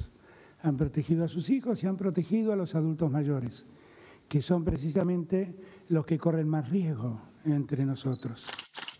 Han 0.63 0.77
protegido 0.77 1.25
a 1.25 1.27
sus 1.27 1.49
hijos 1.49 1.83
y 1.83 1.87
han 1.87 1.97
protegido 1.97 2.53
a 2.53 2.55
los 2.55 2.75
adultos 2.75 3.11
mayores, 3.11 3.65
que 4.27 4.41
son 4.41 4.63
precisamente 4.63 5.55
los 5.89 6.05
que 6.05 6.17
corren 6.17 6.47
más 6.47 6.69
riesgo 6.69 7.21
entre 7.45 7.85
nosotros. 7.85 8.45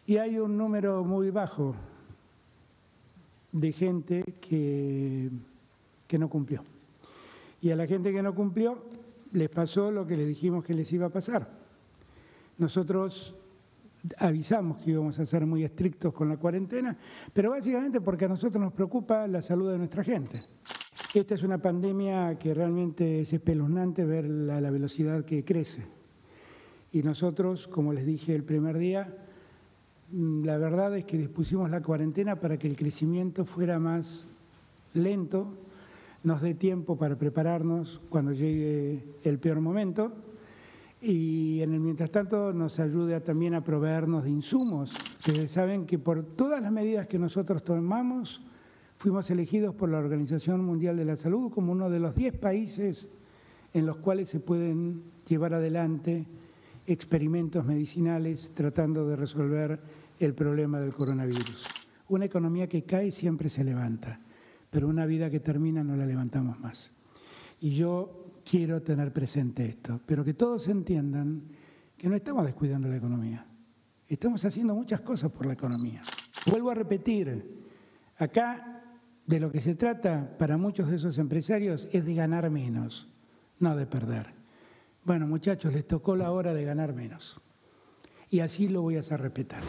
Y 0.06 0.18
hay 0.18 0.40
un 0.40 0.58
número 0.58 1.04
muy 1.04 1.30
bajo 1.30 1.76
de 3.52 3.72
gente 3.72 4.24
que, 4.42 5.30
que 6.08 6.20
no 6.20 6.30
cumplió. 6.30 6.64
Y 7.62 7.70
a 7.70 7.76
la 7.76 7.86
gente 7.86 8.12
que 8.12 8.24
no 8.24 8.34
cumplió 8.34 8.84
les 9.34 9.50
pasó 9.50 9.92
lo 9.92 10.06
que 10.06 10.18
les 10.18 10.28
dijimos 10.28 10.64
que 10.64 10.74
les 10.74 10.92
iba 10.92 11.08
a 11.08 11.10
pasar. 11.10 11.48
Nosotros 12.58 13.36
avisamos 14.18 14.80
que 14.80 14.92
íbamos 14.92 15.20
a 15.20 15.26
ser 15.26 15.46
muy 15.46 15.64
estrictos 15.64 16.14
con 16.14 16.30
la 16.30 16.38
cuarentena, 16.38 16.98
pero 17.34 17.52
básicamente 17.52 18.02
porque 18.02 18.26
a 18.26 18.30
nosotros 18.30 18.62
nos 18.62 18.74
preocupa 18.74 19.28
la 19.28 19.42
salud 19.42 19.72
de 19.72 19.78
nuestra 19.78 20.04
gente. 20.04 20.42
Esta 21.14 21.36
es 21.36 21.44
una 21.44 21.58
pandemia 21.58 22.40
que 22.40 22.54
realmente 22.54 23.20
es 23.20 23.34
espeluznante 23.34 24.06
ver 24.06 24.24
la, 24.30 24.72
velocidad 24.72 25.26
que 25.26 25.44
crece. 25.44 25.86
Y 26.94 27.04
nosotros, 27.04 27.68
como 27.68 27.92
les 27.92 28.06
dije 28.06 28.34
el 28.34 28.46
primer 28.46 28.78
día, 28.78 29.14
mm, 30.14 30.46
la 30.46 30.58
verdad 30.58 30.96
es 30.96 31.04
que 31.04 31.18
dispusimos 31.18 31.70
la 31.70 31.82
cuarentena 31.82 32.40
para 32.40 32.58
que 32.58 32.70
el 32.70 32.78
crecimiento 32.78 33.44
fuera 33.44 33.78
más 33.78 34.26
lento, 34.94 35.58
nos 36.24 36.42
dé 36.42 36.54
tiempo 36.54 36.98
para 36.98 37.18
prepararnos 37.18 38.00
cuando 38.10 38.32
llegue 38.32 39.04
el 39.26 39.38
peor 39.38 39.60
momento 39.60 40.14
y 41.02 41.60
en 41.60 41.74
el 41.74 41.82
mientras 41.82 42.10
tanto 42.10 42.54
nos 42.54 42.80
ayude 42.80 43.20
también 43.20 43.54
a 43.54 43.66
proveernos 43.66 44.24
de 44.24 44.30
insumos. 44.30 44.94
Ustedes 45.20 45.52
saben 45.52 45.86
que 45.86 46.00
por 46.00 46.24
todas 46.24 46.62
las 46.62 46.72
medidas 46.72 47.06
que 47.08 47.20
nosotros 47.20 47.66
tomamos, 47.66 48.42
fuimos 49.02 49.32
elegidos 49.32 49.74
por 49.74 49.90
la 49.90 49.98
Organización 49.98 50.64
Mundial 50.64 50.96
de 50.96 51.06
la 51.06 51.16
Salud 51.16 51.52
como 51.52 51.72
uno 51.72 51.90
de 51.90 51.98
los 51.98 52.14
10 52.14 52.38
países 52.38 53.08
en 53.74 53.88
los 53.88 53.98
cuales 53.98 54.30
se 54.30 54.40
pueden 54.40 55.02
llevar 55.28 55.56
adelante 55.56 56.28
experimentos 56.86 57.66
medicinales 57.66 58.52
tratando 58.54 59.10
de 59.10 59.16
resolver 59.16 59.82
el 60.20 60.36
problema 60.36 60.80
del 60.80 60.94
coronavirus. 60.94 61.66
Una 62.10 62.26
economía 62.26 62.70
que 62.70 62.84
cae 62.84 63.10
siempre 63.12 63.50
se 63.50 63.64
levanta, 63.64 64.20
pero 64.70 64.88
una 64.88 65.08
vida 65.08 65.32
que 65.32 65.40
termina 65.40 65.84
no 65.84 65.96
la 65.96 66.06
levantamos 66.06 66.60
más. 66.60 66.92
Y 67.60 67.72
yo 67.72 68.26
quiero 68.48 68.84
tener 68.84 69.12
presente 69.12 69.66
esto, 69.66 70.00
pero 70.06 70.24
que 70.24 70.36
todos 70.36 70.68
entiendan 70.68 71.42
que 71.98 72.08
no 72.08 72.16
estamos 72.16 72.46
descuidando 72.46 72.88
la 72.88 72.98
economía, 72.98 73.48
estamos 74.08 74.46
haciendo 74.46 74.76
muchas 74.76 75.02
cosas 75.02 75.32
por 75.32 75.48
la 75.48 75.54
economía. 75.54 76.04
Vuelvo 76.46 76.70
a 76.70 76.76
repetir, 76.76 77.64
acá 78.20 78.78
de 79.26 79.40
lo 79.40 79.52
que 79.52 79.62
se 79.62 79.76
trata 79.76 80.38
para 80.38 80.58
muchos 80.58 80.90
de 80.90 80.98
esos 80.98 81.18
empresarios 81.18 81.88
es 81.92 82.06
de 82.06 82.16
ganar 82.16 82.50
menos, 82.50 83.08
no 83.60 83.76
de 83.76 83.86
perder. 83.86 84.28
Bueno, 85.04 85.28
muchachos, 85.28 85.74
les 85.74 85.88
tocó 85.88 86.16
la 86.16 86.32
hora 86.32 86.54
de 86.54 86.64
ganar 86.64 86.94
menos. 86.94 87.40
Y 88.30 88.40
así 88.40 88.68
lo 88.68 88.82
voy 88.82 88.98
a 88.98 89.02
hacer 89.02 89.22
respetar. 89.22 89.62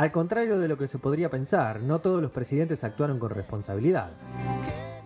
Al 0.00 0.12
contrario 0.12 0.58
de 0.58 0.66
lo 0.66 0.78
que 0.78 0.88
se 0.88 0.98
podría 0.98 1.28
pensar, 1.28 1.82
no 1.82 1.98
todos 1.98 2.22
los 2.22 2.30
presidentes 2.30 2.84
actuaron 2.84 3.18
con 3.18 3.28
responsabilidad. 3.28 4.10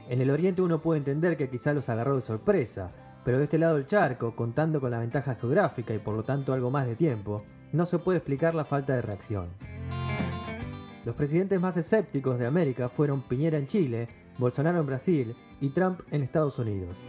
En 0.09 0.21
el 0.21 0.31
Oriente 0.31 0.63
uno 0.63 0.81
puede 0.81 0.99
entender 0.99 1.37
que 1.37 1.51
quizá 1.51 1.75
los 1.75 1.89
agarró 1.89 2.15
de 2.15 2.21
sorpresa, 2.21 2.93
pero 3.25 3.39
de 3.39 3.43
este 3.43 3.59
lado 3.59 3.75
del 3.75 3.89
charco, 3.89 4.37
contando 4.37 4.81
con 4.81 4.93
la 4.93 5.01
ventaja 5.01 5.35
geográfica 5.35 5.93
y 5.95 5.99
por 5.99 6.15
lo 6.15 6.23
tanto 6.23 6.53
algo 6.53 6.71
más 6.71 6.87
de 6.87 6.95
tiempo, 6.95 7.45
no 7.73 7.87
se 7.87 7.99
puede 7.99 8.19
explicar 8.19 8.55
la 8.55 8.65
falta 8.65 8.95
de 8.95 9.03
reacción. 9.03 9.49
Los 11.05 11.17
presidentes 11.17 11.61
más 11.61 11.77
escépticos 11.77 12.39
de 12.39 12.47
América 12.47 12.89
fueron 12.89 13.23
Piñera 13.23 13.59
en 13.59 13.67
Chile, 13.67 14.07
Bolsonaro 14.39 14.79
en 14.79 14.87
Brasil 14.87 15.37
y 15.61 15.71
Trump 15.71 16.03
en 16.13 16.23
Estados 16.23 16.57
Unidos. 16.61 17.01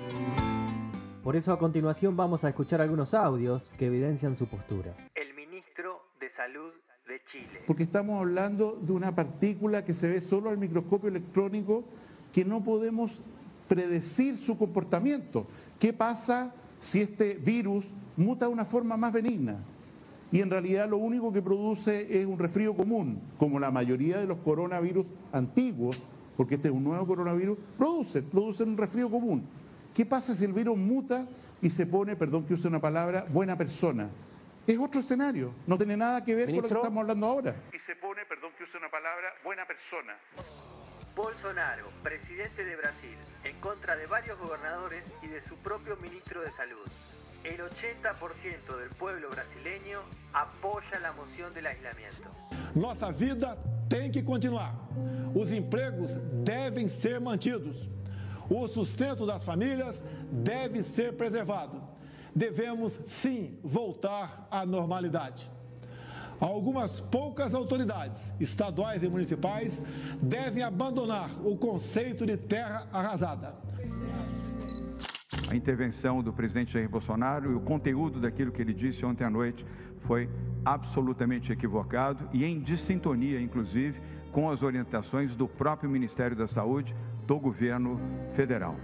Por 1.24 1.36
eso 1.36 1.54
a 1.54 1.60
continuación 1.60 2.18
vamos 2.18 2.46
a 2.46 2.50
escuchar 2.50 2.82
algunos 2.82 3.14
audios 3.14 3.72
que 3.78 3.86
evidencian 3.86 4.36
su 4.36 4.48
postura. 4.48 4.96
El 5.14 5.36
ministro 5.36 6.02
de 6.20 6.32
Salud 6.32 6.74
porque 7.68 7.84
estamos 7.84 8.20
hablando 8.20 8.80
de 8.82 8.92
una 8.92 9.14
partícula 9.14 9.86
que 9.86 9.94
se 9.94 10.10
ve 10.10 10.22
solo 10.22 10.50
al 10.50 10.58
microscopio 10.58 11.10
electrónico 11.10 11.84
que 12.34 12.46
no 12.46 12.64
podemos 12.64 13.20
predecir 13.68 14.38
su 14.38 14.58
comportamiento. 14.58 15.46
¿Qué 15.80 15.94
pasa 15.94 16.54
si 16.80 17.02
este 17.02 17.36
virus 17.36 17.86
muta 18.18 18.48
de 18.48 18.54
una 18.54 18.66
forma 18.66 18.98
más 18.98 19.14
benigna? 19.14 19.58
Y 20.32 20.42
en 20.42 20.50
realidad 20.50 20.90
lo 20.90 20.98
único 20.98 21.32
que 21.32 21.42
produce 21.42 22.20
es 22.20 22.26
un 22.26 22.40
resfrío 22.40 22.76
común, 22.76 23.20
como 23.38 23.60
la 23.60 23.72
mayoría 23.72 24.18
de 24.18 24.28
los 24.28 24.40
coronavirus 24.40 25.06
antiguos, 25.32 26.02
porque 26.36 26.56
este 26.56 26.70
es 26.70 26.74
un 26.74 26.84
nuevo 26.84 27.06
coronavirus, 27.06 27.58
produce, 27.78 28.22
produce 28.24 28.64
un 28.64 28.78
resfrío 28.78 29.10
común. 29.10 29.44
¿Qué 29.94 30.06
pasa 30.06 30.36
si 30.36 30.44
el 30.44 30.54
virus 30.54 30.78
muta 30.78 31.26
y 31.62 31.70
se 31.70 31.86
pone, 31.86 32.16
perdón 32.16 32.44
que 32.44 32.56
use 32.56 32.68
una 32.68 32.82
palabra, 32.82 33.26
buena 33.32 33.58
persona? 33.58 34.10
Es 34.68 34.80
otro 34.80 35.00
escenario, 35.00 35.54
no 35.68 35.78
tiene 35.78 35.96
nada 35.96 36.26
que 36.26 36.34
ver 36.34 36.48
con 36.48 36.56
lo 36.56 36.62
que 36.64 36.74
estamos 36.74 37.02
hablando 37.02 37.28
ahora. 37.28 37.56
Y 37.72 37.78
se 37.78 37.96
pone, 37.98 38.26
perdón 38.26 38.52
que 38.58 38.64
use 38.64 38.76
una 38.78 38.90
palabra, 38.90 39.32
buena 39.44 39.64
persona. 39.68 40.18
Bolsonaro, 41.16 41.88
presidente 42.02 42.66
de 42.66 42.76
Brasil, 42.76 43.16
en 43.44 43.60
contra 43.60 43.96
de 43.96 44.08
varios 44.08 44.40
gobernadores 44.40 45.04
y 45.22 45.28
de 45.28 45.40
su 45.44 45.56
propio 45.58 45.96
ministro 45.98 46.42
de 46.42 46.52
Salud. 46.54 46.84
El 47.44 47.60
80% 47.60 48.78
del 48.80 48.90
pueblo 48.98 49.30
brasileño 49.30 50.02
apoya 50.34 51.00
la 51.00 51.12
moción 51.12 51.54
del 51.54 51.68
aislamiento. 51.68 52.32
Nossa 52.74 53.12
vida 53.12 53.56
tem 53.88 54.12
que 54.12 54.24
continuar. 54.24 54.74
Os 55.36 55.52
empregos 55.52 56.16
devem 56.44 56.88
ser 56.90 57.22
mantidos. 57.22 57.92
O 58.50 58.68
sustento 58.68 59.28
das 59.28 59.44
famílias 59.44 60.04
deve 60.32 60.82
ser 60.82 61.16
preservado 61.16 61.95
devemos 62.36 63.00
sim 63.04 63.58
voltar 63.64 64.48
à 64.52 64.66
normalidade. 64.66 65.50
Algumas 66.40 67.00
poucas 67.00 67.54
autoridades 67.54 68.34
estaduais 68.40 69.04
e 69.04 69.08
municipais 69.08 69.82
devem 70.22 70.64
abandonar 70.64 71.30
o 71.46 71.56
conceito 71.56 72.26
de 72.26 72.36
terra 72.36 72.86
arrasada. 72.92 73.56
A 75.50 75.56
intervenção 75.56 76.22
do 76.22 76.34
presidente 76.34 76.74
Jair 76.74 76.90
Bolsonaro 76.90 77.52
e 77.52 77.56
o 77.56 77.62
conteúdo 77.62 78.20
daquilo 78.20 78.52
que 78.52 78.62
ele 78.62 78.74
disse 78.74 79.06
ontem 79.06 79.24
à 79.24 79.30
noite 79.30 79.66
foi 80.00 80.30
absolutamente 80.66 81.52
equivocado 81.52 82.28
e 82.34 82.44
em 82.44 82.60
dissintonia, 82.60 83.40
inclusive, 83.40 84.02
com 84.32 84.50
as 84.50 84.64
orientações 84.64 85.36
do 85.36 85.48
próprio 85.48 85.90
Ministério 85.90 86.36
da 86.36 86.48
Saúde 86.48 86.96
do 87.26 87.40
governo 87.40 88.00
federal. 88.32 88.76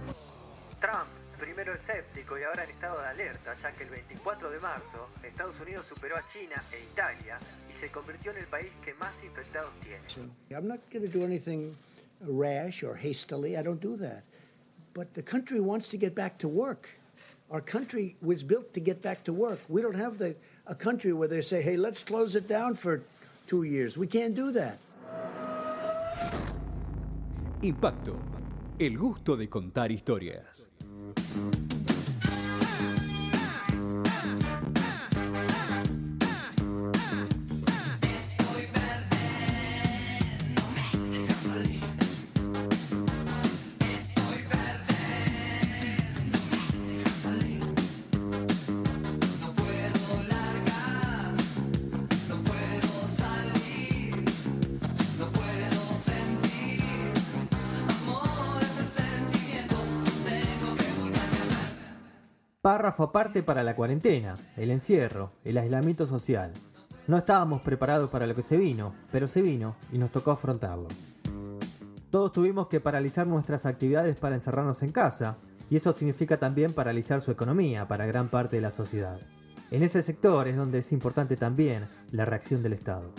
Crítico 2.32 2.38
y 2.38 2.42
ahora 2.44 2.64
en 2.64 2.70
estado 2.70 3.00
de 3.00 3.06
alerta, 3.06 3.56
ya 3.62 3.72
que 3.72 3.84
el 3.84 3.90
24 3.90 4.50
de 4.50 4.60
marzo 4.60 5.08
Estados 5.22 5.54
Unidos 5.60 5.86
superó 5.88 6.16
a 6.16 6.22
China 6.32 6.62
e 6.72 6.82
Italia 6.92 7.38
y 7.68 7.78
se 7.78 7.88
convirtió 7.88 8.32
en 8.32 8.38
el 8.38 8.46
país 8.46 8.70
que 8.84 8.94
más 8.94 9.12
infectados 9.24 9.70
tiene. 9.80 10.02
I'm 10.50 10.66
not 10.66 10.80
going 10.90 11.04
to 11.04 11.10
do 11.10 11.24
anything 11.24 11.74
rash 12.20 12.82
or 12.82 12.96
hastily. 12.96 13.56
I 13.56 13.62
don't 13.62 13.80
do 13.80 13.96
that. 13.96 14.24
But 14.94 15.14
the 15.14 15.22
country 15.22 15.60
wants 15.60 15.88
to 15.90 15.96
get 15.96 16.14
back 16.14 16.38
to 16.38 16.48
work. 16.48 16.88
Our 17.50 17.60
country 17.60 18.16
was 18.22 18.42
built 18.42 18.72
to 18.74 18.80
get 18.80 19.02
back 19.02 19.24
to 19.24 19.32
work. 19.32 19.60
We 19.68 19.82
don't 19.82 19.96
have 19.96 20.18
the, 20.18 20.36
a 20.66 20.74
country 20.74 21.12
where 21.12 21.28
they 21.28 21.42
say, 21.42 21.62
hey, 21.62 21.76
let's 21.76 22.02
close 22.02 22.36
it 22.36 22.48
down 22.48 22.74
for 22.74 23.02
two 23.46 23.64
years. 23.64 23.96
We 23.96 24.06
can't 24.06 24.34
do 24.34 24.52
that. 24.52 24.78
Impacto. 27.62 28.18
El 28.78 28.96
gusto 28.96 29.36
de 29.36 29.48
contar 29.48 29.90
historias. 29.92 30.71
Párrafo 62.62 63.02
aparte 63.02 63.42
para 63.42 63.64
la 63.64 63.74
cuarentena, 63.74 64.36
el 64.56 64.70
encierro, 64.70 65.32
el 65.42 65.58
aislamiento 65.58 66.06
social. 66.06 66.52
No 67.08 67.16
estábamos 67.18 67.60
preparados 67.62 68.08
para 68.08 68.24
lo 68.28 68.36
que 68.36 68.42
se 68.42 68.56
vino, 68.56 68.94
pero 69.10 69.26
se 69.26 69.42
vino 69.42 69.74
y 69.90 69.98
nos 69.98 70.12
tocó 70.12 70.30
afrontarlo. 70.30 70.86
Todos 72.12 72.30
tuvimos 72.30 72.68
que 72.68 72.78
paralizar 72.78 73.26
nuestras 73.26 73.66
actividades 73.66 74.16
para 74.16 74.36
encerrarnos 74.36 74.84
en 74.84 74.92
casa, 74.92 75.38
y 75.70 75.74
eso 75.74 75.92
significa 75.92 76.38
también 76.38 76.72
paralizar 76.72 77.20
su 77.20 77.32
economía 77.32 77.88
para 77.88 78.06
gran 78.06 78.28
parte 78.28 78.54
de 78.54 78.62
la 78.62 78.70
sociedad. 78.70 79.18
En 79.72 79.82
ese 79.82 80.00
sector 80.00 80.46
es 80.46 80.54
donde 80.54 80.78
es 80.78 80.92
importante 80.92 81.36
también 81.36 81.88
la 82.12 82.26
reacción 82.26 82.62
del 82.62 82.74
Estado. 82.74 83.10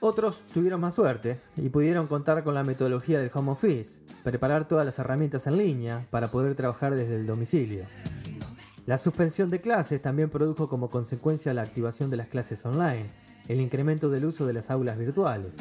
Otros 0.00 0.44
tuvieron 0.52 0.80
más 0.80 0.94
suerte 0.94 1.40
y 1.56 1.68
pudieron 1.68 2.08
contar 2.08 2.42
con 2.42 2.54
la 2.54 2.64
metodología 2.64 3.20
del 3.20 3.30
home 3.32 3.52
office, 3.52 4.02
preparar 4.24 4.66
todas 4.66 4.84
las 4.84 4.98
herramientas 4.98 5.46
en 5.46 5.56
línea 5.56 6.04
para 6.10 6.32
poder 6.32 6.56
trabajar 6.56 6.96
desde 6.96 7.14
el 7.14 7.28
domicilio. 7.28 7.84
La 8.86 8.98
suspensión 8.98 9.50
de 9.50 9.60
clases 9.60 10.00
también 10.02 10.30
produjo 10.30 10.68
como 10.68 10.90
consecuencia 10.90 11.54
la 11.54 11.62
activación 11.62 12.10
de 12.10 12.16
las 12.16 12.28
clases 12.28 12.64
online, 12.64 13.06
el 13.46 13.60
incremento 13.60 14.10
del 14.10 14.24
uso 14.24 14.46
de 14.46 14.54
las 14.54 14.70
aulas 14.70 14.98
virtuales. 14.98 15.56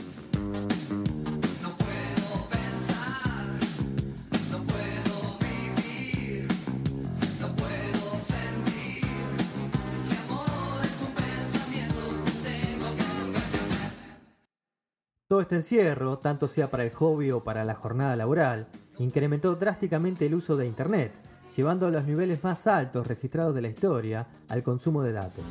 Todo 15.28 15.42
este 15.42 15.58
encierro, 15.58 16.18
tanto 16.18 16.48
sea 16.48 16.72
para 16.72 16.84
el 16.84 16.92
hobby 16.92 17.30
o 17.30 17.44
para 17.44 17.64
la 17.64 17.76
jornada 17.76 18.16
laboral, 18.16 18.68
incrementó 18.98 19.54
drásticamente 19.56 20.26
el 20.26 20.34
uso 20.34 20.58
de 20.58 20.66
Internet, 20.66 21.14
llevando 21.56 21.88
a 21.88 21.92
los 21.92 22.06
niveles 22.06 22.44
más 22.44 22.68
altos 22.68 23.08
registrados 23.08 23.56
de 23.56 23.62
la 23.62 23.70
historia 23.70 24.28
al 24.48 24.64
consumo 24.64 25.04
de 25.04 25.14
datos. 25.14 25.44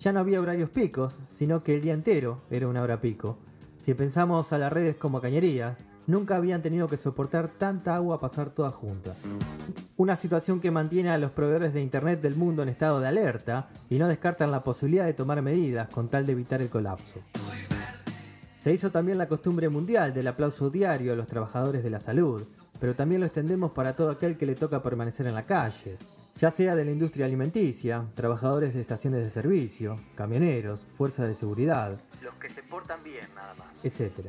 Ya 0.00 0.12
no 0.12 0.20
había 0.20 0.40
horarios 0.40 0.70
picos, 0.70 1.14
sino 1.28 1.62
que 1.62 1.76
el 1.76 1.82
día 1.82 1.94
entero 1.94 2.40
era 2.50 2.68
una 2.68 2.82
hora 2.82 3.00
pico. 3.00 3.38
Si 3.80 3.94
pensamos 3.94 4.52
a 4.52 4.58
las 4.58 4.72
redes 4.72 4.96
como 4.96 5.20
cañería, 5.20 5.76
nunca 6.06 6.36
habían 6.36 6.62
tenido 6.62 6.88
que 6.88 6.96
soportar 6.96 7.48
tanta 7.48 7.94
agua 7.94 8.20
pasar 8.20 8.50
todas 8.50 8.74
juntas. 8.74 9.16
Una 9.96 10.16
situación 10.16 10.60
que 10.60 10.70
mantiene 10.70 11.10
a 11.10 11.18
los 11.18 11.30
proveedores 11.30 11.72
de 11.72 11.82
Internet 11.82 12.20
del 12.20 12.34
mundo 12.34 12.62
en 12.62 12.68
estado 12.68 13.00
de 13.00 13.08
alerta 13.08 13.68
y 13.88 13.98
no 13.98 14.08
descartan 14.08 14.50
la 14.50 14.64
posibilidad 14.64 15.04
de 15.04 15.14
tomar 15.14 15.42
medidas 15.42 15.88
con 15.88 16.08
tal 16.08 16.26
de 16.26 16.32
evitar 16.32 16.62
el 16.62 16.68
colapso. 16.68 17.20
Se 18.58 18.72
hizo 18.72 18.90
también 18.90 19.18
la 19.18 19.28
costumbre 19.28 19.68
mundial 19.68 20.14
del 20.14 20.28
aplauso 20.28 20.70
diario 20.70 21.12
a 21.12 21.16
los 21.16 21.26
trabajadores 21.26 21.82
de 21.82 21.90
la 21.90 21.98
salud, 21.98 22.46
pero 22.82 22.96
también 22.96 23.20
lo 23.20 23.28
extendemos 23.28 23.70
para 23.70 23.94
todo 23.94 24.10
aquel 24.10 24.36
que 24.36 24.44
le 24.44 24.56
toca 24.56 24.82
permanecer 24.82 25.28
en 25.28 25.36
la 25.36 25.46
calle, 25.46 25.98
ya 26.36 26.50
sea 26.50 26.74
de 26.74 26.84
la 26.84 26.90
industria 26.90 27.26
alimenticia, 27.26 28.06
trabajadores 28.16 28.74
de 28.74 28.80
estaciones 28.80 29.22
de 29.22 29.30
servicio, 29.30 30.00
camioneros, 30.16 30.84
fuerzas 30.96 31.28
de 31.28 31.36
seguridad, 31.36 32.00
Los 32.20 32.34
que 32.34 32.48
se 32.48 32.60
portan 32.64 33.00
bien, 33.04 33.24
nada 33.36 33.54
más. 33.54 33.68
etc. 33.84 34.26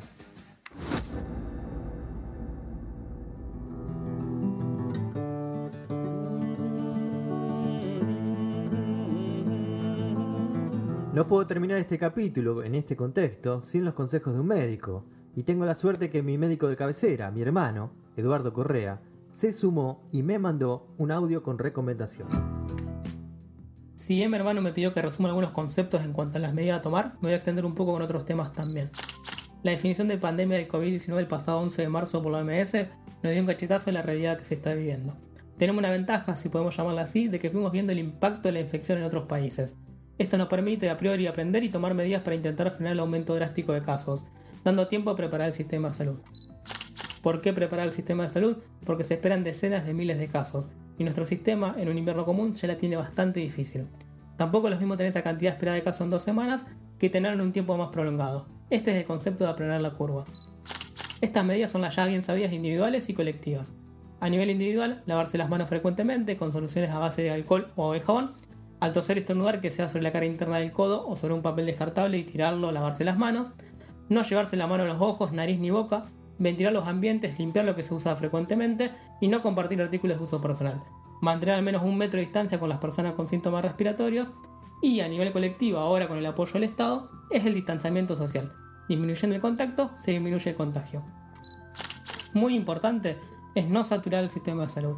No 11.12 11.26
puedo 11.26 11.48
terminar 11.48 11.80
este 11.80 11.98
capítulo 11.98 12.62
en 12.64 12.76
este 12.76 12.96
contexto 12.96 13.60
sin 13.62 13.84
los 13.84 13.96
consejos 13.96 14.36
de 14.36 14.42
un 14.42 14.46
médico, 14.46 15.06
y 15.36 15.42
tengo 15.42 15.66
la 15.66 15.74
suerte 15.74 16.12
que 16.12 16.22
mi 16.22 16.38
médico 16.38 16.68
de 16.68 16.76
cabecera, 16.76 17.32
mi 17.32 17.42
hermano, 17.42 18.03
Eduardo 18.16 18.54
Correa, 18.54 19.02
se 19.32 19.52
sumó 19.52 20.08
y 20.12 20.24
me 20.24 20.38
mandó 20.40 20.88
un 20.98 21.12
audio 21.12 21.42
con 21.42 21.58
recomendación. 21.58 22.28
Si 23.96 24.16
bien 24.16 24.30
mi 24.30 24.38
hermano 24.38 24.62
me 24.62 24.74
pidió 24.74 24.94
que 24.94 25.02
resuma 25.02 25.30
algunos 25.30 25.52
conceptos 25.52 26.04
en 26.04 26.14
cuanto 26.14 26.38
a 26.38 26.42
las 26.42 26.54
medidas 26.54 26.80
a 26.80 26.82
tomar, 26.82 27.14
me 27.16 27.28
voy 27.28 27.32
a 27.32 27.36
extender 27.38 27.66
un 27.66 27.74
poco 27.74 27.94
con 27.94 28.02
otros 28.02 28.26
temas 28.26 28.52
también. 28.52 28.92
La 29.64 29.72
definición 29.72 30.10
de 30.10 30.18
pandemia 30.18 30.58
del 30.58 30.68
COVID-19 30.68 31.18
el 31.20 31.28
pasado 31.28 31.60
11 31.60 31.82
de 31.82 31.90
marzo 31.90 32.22
por 32.22 32.34
la 32.34 32.40
OMS 32.40 32.74
nos 33.24 33.32
dio 33.32 33.42
un 33.42 33.48
cachetazo 33.48 33.86
de 33.86 33.94
la 33.94 34.02
realidad 34.02 34.38
que 34.38 34.44
se 34.44 34.56
está 34.56 34.74
viviendo. 34.74 35.16
Tenemos 35.58 35.80
una 35.80 35.90
ventaja, 35.90 36.36
si 36.36 36.50
podemos 36.50 36.76
llamarla 36.76 37.04
así, 37.04 37.30
de 37.30 37.40
que 37.40 37.50
fuimos 37.50 37.72
viendo 37.72 37.94
el 37.94 38.00
impacto 38.00 38.50
de 38.50 38.52
la 38.52 38.60
infección 38.60 38.98
en 38.98 39.06
otros 39.06 39.26
países. 39.26 39.76
Esto 40.18 40.38
nos 40.38 40.48
permite 40.48 40.90
a 40.90 40.98
priori 40.98 41.26
aprender 41.26 41.64
y 41.64 41.70
tomar 41.70 41.94
medidas 41.94 42.22
para 42.22 42.36
intentar 42.36 42.70
frenar 42.72 42.94
el 42.94 43.00
aumento 43.00 43.34
drástico 43.34 43.72
de 43.72 43.82
casos, 43.82 44.26
dando 44.64 44.88
tiempo 44.88 45.12
a 45.12 45.16
preparar 45.16 45.48
el 45.48 45.54
sistema 45.54 45.88
de 45.88 45.94
salud. 45.94 46.20
¿Por 47.24 47.40
qué 47.40 47.54
preparar 47.54 47.86
el 47.86 47.94
sistema 47.94 48.24
de 48.24 48.30
salud? 48.30 48.58
Porque 48.86 49.04
se 49.04 49.14
esperan 49.14 49.46
decenas 49.46 49.86
de 49.86 49.94
miles 49.94 50.20
de 50.20 50.28
casos, 50.28 50.68
y 51.00 51.04
nuestro 51.04 51.24
sistema 51.24 51.74
en 51.78 51.88
un 51.88 51.98
invierno 51.98 52.26
común 52.26 52.54
ya 52.54 52.68
la 52.68 52.76
tiene 52.76 52.98
bastante 52.98 53.40
difícil. 53.40 53.88
Tampoco 54.36 54.68
es 54.68 54.74
lo 54.74 54.80
mismo 54.80 54.98
tener 54.98 55.12
esa 55.12 55.24
cantidad 55.24 55.54
esperada 55.54 55.76
de 55.76 55.84
casos 55.84 56.02
en 56.02 56.10
dos 56.10 56.22
semanas 56.22 56.66
que 57.00 57.10
tenerlo 57.10 57.42
en 57.42 57.48
un 57.48 57.54
tiempo 57.54 57.78
más 57.78 57.88
prolongado. 57.90 58.46
Este 58.70 58.92
es 58.92 58.98
el 58.98 59.06
concepto 59.06 59.46
de 59.46 59.52
aplanar 59.52 59.80
la 59.80 59.92
curva. 59.92 60.26
Estas 61.22 61.46
medidas 61.46 61.72
son 61.72 61.82
las 61.82 61.96
ya 61.96 62.06
bien 62.08 62.24
sabidas 62.24 62.52
individuales 62.52 63.08
y 63.08 63.14
colectivas. 63.14 63.72
A 64.20 64.28
nivel 64.28 64.50
individual, 64.50 65.02
lavarse 65.06 65.38
las 65.38 65.50
manos 65.50 65.70
frecuentemente 65.70 66.36
con 66.36 66.52
soluciones 66.52 66.90
a 66.90 67.00
base 67.00 67.22
de 67.22 67.32
alcohol 67.32 67.72
o 67.78 67.94
de 67.94 68.02
jabón. 68.02 68.34
Al 68.82 68.92
toser 68.92 69.16
y 69.16 69.22
estornudar 69.22 69.62
que 69.62 69.72
sea 69.72 69.88
sobre 69.88 70.04
la 70.04 70.12
cara 70.12 70.26
interna 70.26 70.58
del 70.58 70.74
codo 70.74 71.08
o 71.08 71.16
sobre 71.16 71.36
un 71.36 71.42
papel 71.42 71.68
descartable 71.68 72.18
y 72.18 72.26
tirarlo, 72.26 72.74
lavarse 72.74 73.06
las 73.06 73.18
manos. 73.18 73.48
No 74.10 74.24
llevarse 74.24 74.58
la 74.58 74.68
mano 74.68 74.84
a 74.84 74.88
los 74.88 75.02
ojos, 75.02 75.32
nariz 75.32 75.58
ni 75.58 75.70
boca. 75.70 76.04
Ventilar 76.40 76.74
los 76.74 76.88
ambientes, 76.88 77.38
limpiar 77.40 77.66
lo 77.66 77.76
que 77.76 77.84
se 77.84 77.94
usa 77.94 78.16
frecuentemente 78.16 78.92
y 79.22 79.28
no 79.28 79.42
compartir 79.42 79.82
artículos 79.82 80.18
de 80.18 80.24
uso 80.24 80.42
personal. 80.42 80.84
Mantener 81.22 81.56
al 81.56 81.64
menos 81.64 81.84
un 81.84 81.98
metro 81.98 82.20
de 82.20 82.26
distancia 82.26 82.60
con 82.60 82.70
las 82.70 82.80
personas 82.80 83.14
con 83.14 83.28
síntomas 83.28 83.64
respiratorios. 83.64 84.30
Y 84.82 85.00
a 85.00 85.08
nivel 85.08 85.32
colectivo, 85.32 85.78
ahora 85.78 86.08
con 86.08 86.18
el 86.18 86.26
apoyo 86.26 86.54
del 86.54 86.64
Estado, 86.64 87.10
es 87.32 87.46
el 87.46 87.54
distanciamiento 87.54 88.16
social. 88.16 88.52
Disminuyendo 88.90 89.36
el 89.36 89.42
contacto, 89.42 89.92
se 89.96 90.12
disminuye 90.12 90.50
el 90.50 90.58
contagio. 90.58 91.04
Muy 92.34 92.56
importante 92.56 93.18
es 93.56 93.70
no 93.70 93.84
saturar 93.84 94.24
el 94.24 94.30
sistema 94.30 94.64
de 94.64 94.70
salud. 94.70 94.98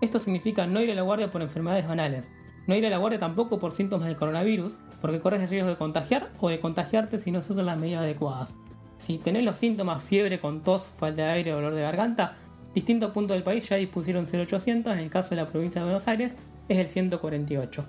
Esto 0.00 0.18
significa 0.20 0.66
no 0.66 0.80
ir 0.80 0.90
a 0.90 0.94
la 0.94 1.02
guardia 1.02 1.30
por 1.30 1.42
enfermedades 1.42 1.86
banales, 1.86 2.28
no 2.66 2.74
ir 2.74 2.86
a 2.86 2.90
la 2.90 2.98
guardia 2.98 3.18
tampoco 3.18 3.58
por 3.58 3.72
síntomas 3.72 4.08
de 4.08 4.16
coronavirus, 4.16 4.78
porque 5.00 5.20
corres 5.20 5.42
el 5.42 5.48
riesgo 5.48 5.68
de 5.68 5.76
contagiar 5.76 6.32
o 6.40 6.48
de 6.48 6.60
contagiarte 6.60 7.18
si 7.18 7.30
no 7.30 7.40
se 7.40 7.52
usan 7.52 7.66
las 7.66 7.78
medidas 7.78 8.02
adecuadas. 8.02 8.56
Si 8.98 9.18
tenés 9.18 9.44
los 9.44 9.58
síntomas 9.58 10.02
fiebre 10.02 10.40
con 10.40 10.62
tos, 10.62 10.82
falta 10.82 11.22
de 11.22 11.30
aire 11.30 11.50
dolor 11.50 11.74
de 11.74 11.82
garganta, 11.82 12.34
distintos 12.74 13.10
puntos 13.10 13.34
del 13.36 13.42
país 13.42 13.68
ya 13.68 13.76
dispusieron 13.76 14.26
0800, 14.26 14.92
en 14.92 14.98
el 14.98 15.10
caso 15.10 15.30
de 15.30 15.36
la 15.36 15.46
provincia 15.46 15.80
de 15.80 15.86
Buenos 15.86 16.08
Aires 16.08 16.36
es 16.68 16.78
el 16.78 16.86
148. 16.86 17.84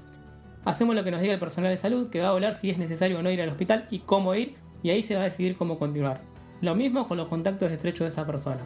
Hacemos 0.65 0.96
lo 0.96 1.04
que 1.04 1.12
nos 1.12 1.22
diga 1.22 1.34
el 1.34 1.39
personal 1.39 1.72
de 1.72 1.78
salud, 1.78 2.10
que 2.10 2.20
va 2.20 2.28
a 2.28 2.32
hablar 2.32 2.54
si 2.54 2.70
es 2.70 2.78
necesario 2.78 3.20
o 3.20 3.24
no 3.24 3.32
ir 3.32 3.41
al 3.41 3.50
hospital 3.50 3.88
y 3.89 4.00
cómo 4.00 4.36
ir, 4.36 4.56
y 4.84 4.89
ahí 4.89 5.02
se 5.02 5.15
va 5.15 5.22
a 5.22 5.26
decidir 5.26 5.56
cómo 5.56 5.80
continuar. 5.80 6.22
Lo 6.62 6.76
mismo 6.76 7.08
con 7.08 7.17
los 7.17 7.28
contactos 7.30 7.72
estrechos 7.72 8.02
de 8.02 8.10
esa 8.10 8.26
persona. 8.26 8.62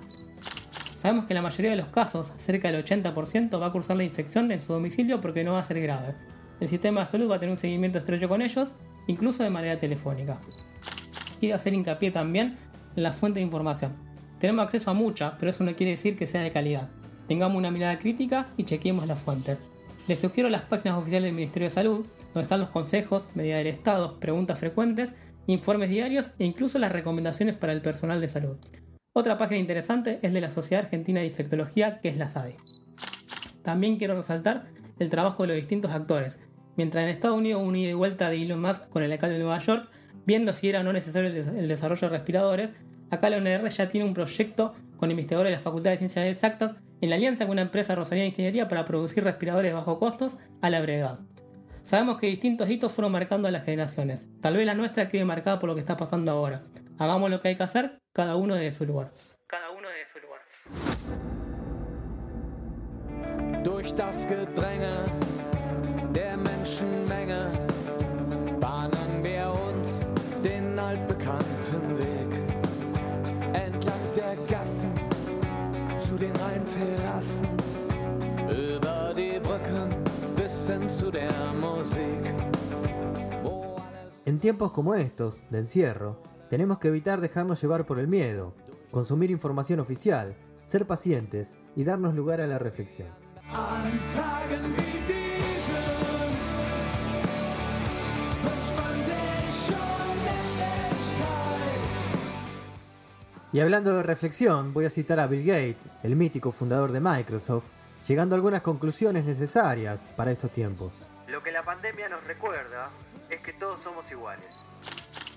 Sabemos 0.95 1.25
que 1.25 1.33
la 1.33 1.41
mayoría 1.41 1.71
de 1.71 1.77
los 1.77 1.87
casos, 1.87 2.31
cerca 2.37 2.71
del 2.71 2.83
80% 2.83 3.61
va 3.61 3.67
a 3.67 3.71
cursar 3.71 3.97
la 3.97 4.03
infección 4.03 4.51
en 4.51 4.61
su 4.61 4.73
domicilio 4.73 5.19
porque 5.19 5.43
no 5.43 5.53
va 5.53 5.59
a 5.59 5.63
ser 5.63 5.81
grave. 5.81 6.15
El 6.59 6.69
sistema 6.69 7.01
de 7.01 7.07
salud 7.07 7.29
va 7.29 7.35
a 7.35 7.39
tener 7.39 7.51
un 7.51 7.57
seguimiento 7.57 7.97
estrecho 7.97 8.29
con 8.29 8.41
ellos, 8.41 8.75
incluso 9.07 9.43
de 9.43 9.49
manera 9.49 9.79
telefónica. 9.79 10.39
Quiero 11.41 11.55
hacer 11.55 11.73
hincapié 11.73 12.11
también 12.11 12.55
en 12.95 13.01
la 13.01 13.13
fuente 13.13 13.39
de 13.39 13.45
información. 13.45 13.93
Tenemos 14.39 14.63
acceso 14.63 14.91
a 14.91 14.93
mucha, 14.93 15.39
pero 15.39 15.49
eso 15.49 15.63
no 15.63 15.73
quiere 15.73 15.93
decir 15.93 16.15
que 16.15 16.27
sea 16.27 16.43
de 16.43 16.51
calidad. 16.51 16.91
Tengamos 17.27 17.57
una 17.57 17.71
mirada 17.71 17.97
crítica 17.97 18.45
y 18.57 18.63
chequeemos 18.63 19.07
las 19.07 19.21
fuentes. 19.21 19.63
Les 20.07 20.19
sugiero 20.19 20.49
las 20.49 20.65
páginas 20.65 20.99
oficiales 20.99 21.29
del 21.29 21.35
Ministerio 21.35 21.67
de 21.67 21.73
Salud, 21.73 22.05
donde 22.25 22.43
están 22.43 22.59
los 22.59 22.69
consejos, 22.69 23.29
medidas 23.33 23.57
del 23.57 23.73
Estado, 23.73 24.19
preguntas 24.19 24.59
frecuentes, 24.59 25.13
informes 25.47 25.89
diarios 25.89 26.29
e 26.37 26.45
incluso 26.45 26.77
las 26.77 26.91
recomendaciones 26.91 27.55
para 27.55 27.73
el 27.73 27.81
personal 27.81 28.21
de 28.21 28.29
salud. 28.29 28.57
Otra 29.11 29.39
página 29.39 29.59
interesante 29.59 30.19
es 30.21 30.33
de 30.33 30.41
la 30.41 30.51
Sociedad 30.51 30.85
Argentina 30.85 31.21
de 31.21 31.25
Infectología, 31.25 32.01
que 32.01 32.09
es 32.09 32.17
la 32.17 32.29
SADI. 32.29 32.53
También 33.63 33.97
quiero 33.97 34.15
resaltar 34.15 34.67
el 34.99 35.09
trabajo 35.09 35.41
de 35.41 35.47
los 35.47 35.57
distintos 35.57 35.89
actores. 35.89 36.37
Mientras 36.77 37.03
en 37.03 37.09
Estados 37.09 37.39
Unidos 37.39 37.63
un 37.65 37.75
ida 37.75 37.89
y 37.89 37.93
vuelta 37.93 38.29
de 38.29 38.39
Elon 38.43 38.61
Musk 38.61 38.89
con 38.89 39.01
el 39.01 39.11
alcalde 39.11 39.37
de 39.37 39.43
Nueva 39.43 39.57
York, 39.57 39.89
viendo 40.31 40.53
si 40.53 40.69
era 40.69 40.79
o 40.79 40.83
no 40.83 40.93
necesario 40.93 41.29
el 41.29 41.67
desarrollo 41.67 42.07
de 42.07 42.17
respiradores, 42.17 42.71
acá 43.09 43.29
la 43.29 43.37
UNR 43.37 43.67
ya 43.67 43.89
tiene 43.89 44.07
un 44.07 44.13
proyecto 44.13 44.73
con 44.95 45.11
investigadores 45.11 45.51
de 45.51 45.57
la 45.57 45.61
Facultad 45.61 45.91
de 45.91 45.97
Ciencias 45.97 46.25
Exactas 46.25 46.75
en 47.01 47.09
la 47.09 47.17
alianza 47.17 47.43
con 47.43 47.51
una 47.51 47.63
empresa 47.63 47.95
Rosalía 47.95 48.23
de 48.23 48.29
Ingeniería 48.29 48.69
para 48.69 48.85
producir 48.85 49.25
respiradores 49.25 49.71
de 49.71 49.75
bajo 49.75 49.99
costos 49.99 50.37
a 50.61 50.69
la 50.69 50.79
brevedad. 50.79 51.19
Sabemos 51.83 52.17
que 52.17 52.27
distintos 52.27 52.69
hitos 52.69 52.93
fueron 52.93 53.11
marcando 53.11 53.49
a 53.49 53.51
las 53.51 53.65
generaciones. 53.65 54.27
Tal 54.39 54.55
vez 54.55 54.65
la 54.65 54.73
nuestra 54.73 55.09
quede 55.09 55.25
marcada 55.25 55.59
por 55.59 55.67
lo 55.67 55.75
que 55.75 55.81
está 55.81 55.97
pasando 55.97 56.31
ahora. 56.31 56.63
Hagamos 56.97 57.29
lo 57.29 57.41
que 57.41 57.49
hay 57.49 57.55
que 57.55 57.63
hacer, 57.63 57.99
cada 58.13 58.37
uno 58.37 58.55
desde 58.55 58.71
su 58.71 58.85
lugar. 58.85 59.11
Cada 59.47 59.69
uno 59.71 59.89
desde 59.89 60.13
su 60.13 60.19
lugar. 60.19 60.39
Durch 63.65 63.93
das 63.95 64.25
Gedränge 64.25 65.30
En 84.31 84.39
tiempos 84.39 84.71
como 84.71 84.95
estos, 84.95 85.43
de 85.49 85.59
encierro, 85.59 86.17
tenemos 86.49 86.79
que 86.79 86.87
evitar 86.87 87.19
dejarnos 87.19 87.61
llevar 87.61 87.85
por 87.85 87.99
el 87.99 88.07
miedo, 88.07 88.53
consumir 88.89 89.29
información 89.29 89.81
oficial, 89.81 90.37
ser 90.63 90.87
pacientes 90.87 91.53
y 91.75 91.83
darnos 91.83 92.15
lugar 92.15 92.39
a 92.39 92.47
la 92.47 92.57
reflexión. 92.57 93.09
Y 103.51 103.59
hablando 103.59 103.93
de 103.93 104.03
reflexión, 104.03 104.73
voy 104.73 104.85
a 104.85 104.89
citar 104.89 105.19
a 105.19 105.27
Bill 105.27 105.45
Gates, 105.45 105.89
el 106.03 106.15
mítico 106.15 106.53
fundador 106.53 106.93
de 106.93 107.01
Microsoft, 107.01 107.67
llegando 108.07 108.33
a 108.33 108.37
algunas 108.37 108.61
conclusiones 108.61 109.25
necesarias 109.25 110.09
para 110.15 110.31
estos 110.31 110.51
tiempos. 110.51 111.05
Lo 111.27 111.43
que 111.43 111.51
la 111.51 111.65
pandemia 111.65 112.07
nos 112.07 112.23
recuerda 112.23 112.91
es 113.31 113.41
que 113.41 113.53
todos 113.53 113.81
somos 113.81 114.11
iguales. 114.11 114.59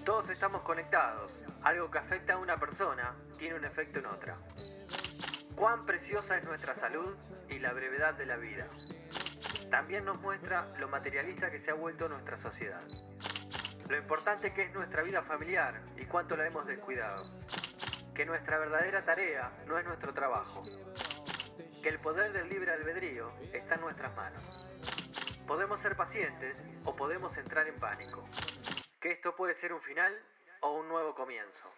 Todos 0.04 0.28
estamos 0.28 0.62
conectados. 0.62 1.32
Algo 1.62 1.90
que 1.90 1.98
afecta 1.98 2.34
a 2.34 2.38
una 2.38 2.58
persona 2.58 3.14
tiene 3.38 3.54
un 3.54 3.64
efecto 3.64 4.00
en 4.00 4.06
otra. 4.06 4.36
Cuán 5.54 5.86
preciosa 5.86 6.36
es 6.36 6.44
nuestra 6.44 6.74
salud 6.74 7.14
y 7.48 7.60
la 7.60 7.72
brevedad 7.72 8.14
de 8.14 8.26
la 8.26 8.36
vida. 8.36 8.66
También 9.70 10.04
nos 10.04 10.20
muestra 10.20 10.66
lo 10.78 10.88
materialista 10.88 11.50
que 11.52 11.60
se 11.60 11.70
ha 11.70 11.74
vuelto 11.74 12.08
nuestra 12.08 12.36
sociedad. 12.36 12.82
Lo 13.88 13.96
importante 13.96 14.52
que 14.52 14.62
es 14.62 14.74
nuestra 14.74 15.02
vida 15.02 15.22
familiar 15.22 15.80
y 15.96 16.04
cuánto 16.04 16.36
la 16.36 16.48
hemos 16.48 16.66
descuidado. 16.66 17.24
Que 18.12 18.26
nuestra 18.26 18.58
verdadera 18.58 19.04
tarea 19.04 19.52
no 19.66 19.78
es 19.78 19.86
nuestro 19.86 20.12
trabajo. 20.12 20.64
Que 21.80 21.90
el 21.90 22.00
poder 22.00 22.32
del 22.32 22.48
libre 22.48 22.72
albedrío 22.72 23.30
está 23.52 23.76
en 23.76 23.82
nuestras 23.82 24.14
manos. 24.16 24.63
Podemos 25.46 25.78
ser 25.80 25.94
pacientes 25.94 26.56
o 26.84 26.96
podemos 26.96 27.36
entrar 27.36 27.68
en 27.68 27.78
pánico. 27.78 28.24
Que 29.00 29.12
esto 29.12 29.36
puede 29.36 29.54
ser 29.54 29.74
un 29.74 29.80
final 29.82 30.12
o 30.62 30.72
un 30.80 30.88
nuevo 30.88 31.14
comienzo. 31.14 31.68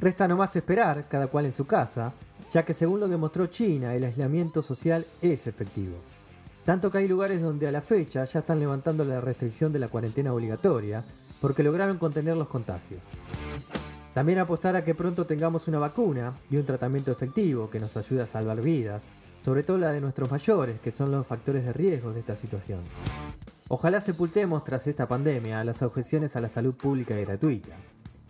Resta 0.00 0.28
nomás 0.28 0.54
esperar, 0.54 1.08
cada 1.08 1.28
cual 1.28 1.46
en 1.46 1.52
su 1.52 1.66
casa, 1.66 2.12
ya 2.54 2.64
que 2.64 2.72
según 2.72 3.00
lo 3.00 3.08
demostró 3.08 3.46
China, 3.46 3.96
el 3.96 4.04
aislamiento 4.04 4.62
social 4.62 5.04
es 5.20 5.48
efectivo. 5.48 5.96
Tanto 6.64 6.88
que 6.88 6.98
hay 6.98 7.08
lugares 7.08 7.42
donde 7.42 7.66
a 7.66 7.72
la 7.72 7.80
fecha 7.80 8.24
ya 8.24 8.38
están 8.38 8.60
levantando 8.60 9.04
la 9.04 9.20
restricción 9.20 9.72
de 9.72 9.80
la 9.80 9.88
cuarentena 9.88 10.32
obligatoria 10.32 11.02
porque 11.40 11.64
lograron 11.64 11.98
contener 11.98 12.36
los 12.36 12.46
contagios. 12.46 13.08
También 14.14 14.38
apostar 14.38 14.76
a 14.76 14.84
que 14.84 14.94
pronto 14.94 15.26
tengamos 15.26 15.66
una 15.66 15.80
vacuna 15.80 16.34
y 16.48 16.56
un 16.56 16.64
tratamiento 16.64 17.10
efectivo 17.10 17.68
que 17.70 17.80
nos 17.80 17.96
ayude 17.96 18.22
a 18.22 18.26
salvar 18.28 18.60
vidas, 18.62 19.08
sobre 19.44 19.64
todo 19.64 19.78
la 19.78 19.90
de 19.90 20.00
nuestros 20.00 20.30
mayores, 20.30 20.78
que 20.78 20.92
son 20.92 21.10
los 21.10 21.26
factores 21.26 21.64
de 21.64 21.72
riesgo 21.72 22.12
de 22.12 22.20
esta 22.20 22.36
situación. 22.36 22.82
Ojalá 23.66 24.00
sepultemos 24.00 24.62
tras 24.62 24.86
esta 24.86 25.08
pandemia 25.08 25.64
las 25.64 25.82
objeciones 25.82 26.36
a 26.36 26.40
la 26.40 26.48
salud 26.48 26.76
pública 26.76 27.18
y 27.18 27.24
gratuita, 27.24 27.74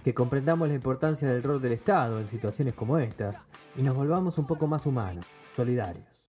que 0.05 0.13
comprendamos 0.13 0.69
la 0.69 0.75
importancia 0.75 1.27
del 1.29 1.43
rol 1.43 1.63
del 1.63 1.73
Estado 1.73 2.21
en 2.21 2.29
situaciones 2.29 2.75
como 2.75 2.99
estas 2.99 3.47
y 3.75 3.83
nos 3.83 3.97
volvamos 3.97 4.37
un 4.37 4.47
poco 4.47 4.67
más 4.67 4.85
humanos, 4.85 5.25
solidarios. 5.57 6.27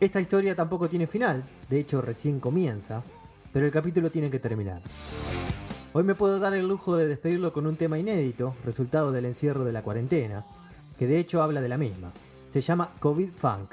Esta 0.00 0.20
historia 0.20 0.56
tampoco 0.56 0.88
tiene 0.88 1.06
final, 1.06 1.44
de 1.70 1.78
hecho 1.78 2.02
recién 2.02 2.40
comienza, 2.40 3.04
pero 3.52 3.64
el 3.64 3.72
capítulo 3.72 4.10
tiene 4.10 4.28
que 4.28 4.40
terminar. 4.40 4.82
Hoy 5.92 6.02
me 6.02 6.16
puedo 6.16 6.40
dar 6.40 6.52
el 6.54 6.66
lujo 6.66 6.96
de 6.96 7.06
despedirlo 7.06 7.52
con 7.52 7.64
un 7.64 7.76
tema 7.76 7.96
inédito, 7.96 8.56
resultado 8.64 9.12
del 9.12 9.26
encierro 9.26 9.64
de 9.64 9.72
la 9.72 9.82
cuarentena, 9.82 10.44
que 10.98 11.06
de 11.06 11.20
hecho 11.20 11.44
habla 11.44 11.60
de 11.60 11.68
la 11.68 11.78
misma. 11.78 12.10
Se 12.52 12.60
llama 12.60 12.90
COVID 12.98 13.30
Funk. 13.30 13.70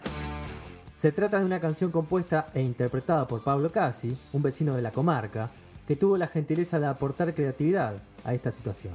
Se 0.93 1.11
trata 1.11 1.39
de 1.39 1.45
una 1.45 1.59
canción 1.59 1.89
compuesta 1.89 2.49
e 2.53 2.61
interpretada 2.61 3.27
por 3.27 3.43
Pablo 3.43 3.71
Casi, 3.71 4.15
un 4.33 4.43
vecino 4.43 4.75
de 4.75 4.83
la 4.83 4.91
comarca, 4.91 5.49
que 5.87 5.95
tuvo 5.95 6.17
la 6.17 6.27
gentileza 6.27 6.79
de 6.79 6.85
aportar 6.85 7.33
creatividad 7.33 7.95
a 8.23 8.33
esta 8.33 8.51
situación. 8.51 8.93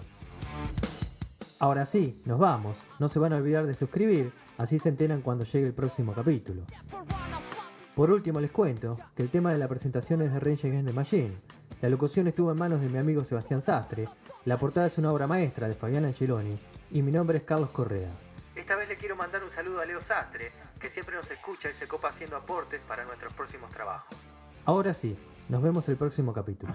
Ahora 1.59 1.87
sí, 1.87 2.21
nos 2.25 2.39
vamos. 2.39 2.77
No 2.99 3.09
se 3.09 3.19
van 3.19 3.33
a 3.33 3.37
olvidar 3.37 3.67
de 3.67 3.75
suscribir, 3.75 4.33
así 4.59 4.79
se 4.79 4.91
enteran 4.91 5.23
cuando 5.23 5.45
llegue 5.45 5.67
el 5.67 5.75
próximo 5.75 6.13
capítulo. 6.13 6.63
Por 7.95 8.11
último 8.11 8.41
les 8.41 8.51
cuento 8.51 8.99
que 9.15 9.23
el 9.23 9.31
tema 9.31 9.53
de 9.53 9.59
la 9.59 9.69
presentación 9.69 10.21
es 10.21 10.33
de 10.33 10.41
Rage 10.41 10.69
Against 10.69 10.89
the 10.89 10.93
Machine. 10.93 11.33
La 11.81 11.89
locución 11.89 12.27
estuvo 12.27 12.53
en 12.53 12.59
manos 12.59 12.81
de 12.81 12.89
mi 12.89 12.99
amigo 12.99 13.25
Sebastián 13.25 13.63
Sastre, 13.63 14.07
la 14.45 14.59
portada 14.59 14.87
es 14.87 14.99
una 14.99 15.11
obra 15.11 15.27
maestra 15.27 15.69
de 15.69 15.75
Fabián 15.75 16.05
Angeloni 16.05 16.59
y 16.91 17.03
mi 17.03 17.11
nombre 17.11 17.39
es 17.39 17.45
Carlos 17.45 17.71
Correa. 17.71 18.11
Esta 18.55 18.77
vez 18.77 18.89
le 18.89 18.97
quiero 18.97 19.17
mandar 19.17 19.43
un 19.43 19.51
saludo 19.51 19.81
a 19.81 19.87
Leo 19.87 20.01
Sastre, 20.01 20.53
que 20.79 20.91
siempre 20.91 21.17
nos 21.17 21.31
escucha 21.31 21.71
y 21.71 21.73
se 21.73 21.89
copa 21.89 22.09
haciendo 22.09 22.37
aportes 22.37 22.81
para 22.87 23.05
nuestros 23.05 23.33
próximos 23.33 23.71
trabajos. 23.71 24.09
Ahora 24.65 24.95
sí, 24.95 25.17
nos 25.49 25.63
vemos 25.63 25.89
el 25.89 25.97
próximo 25.97 26.33
capítulo. 26.33 26.75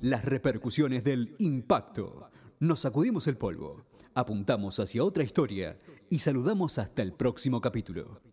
Las 0.00 0.24
repercusiones 0.24 1.04
del 1.04 1.34
impacto. 1.38 2.30
Nos 2.58 2.80
sacudimos 2.80 3.26
el 3.26 3.36
polvo, 3.36 3.84
apuntamos 4.14 4.80
hacia 4.80 5.04
otra 5.04 5.24
historia 5.24 5.78
y 6.08 6.20
saludamos 6.20 6.78
hasta 6.78 7.02
el 7.02 7.12
próximo 7.12 7.60
capítulo. 7.60 8.29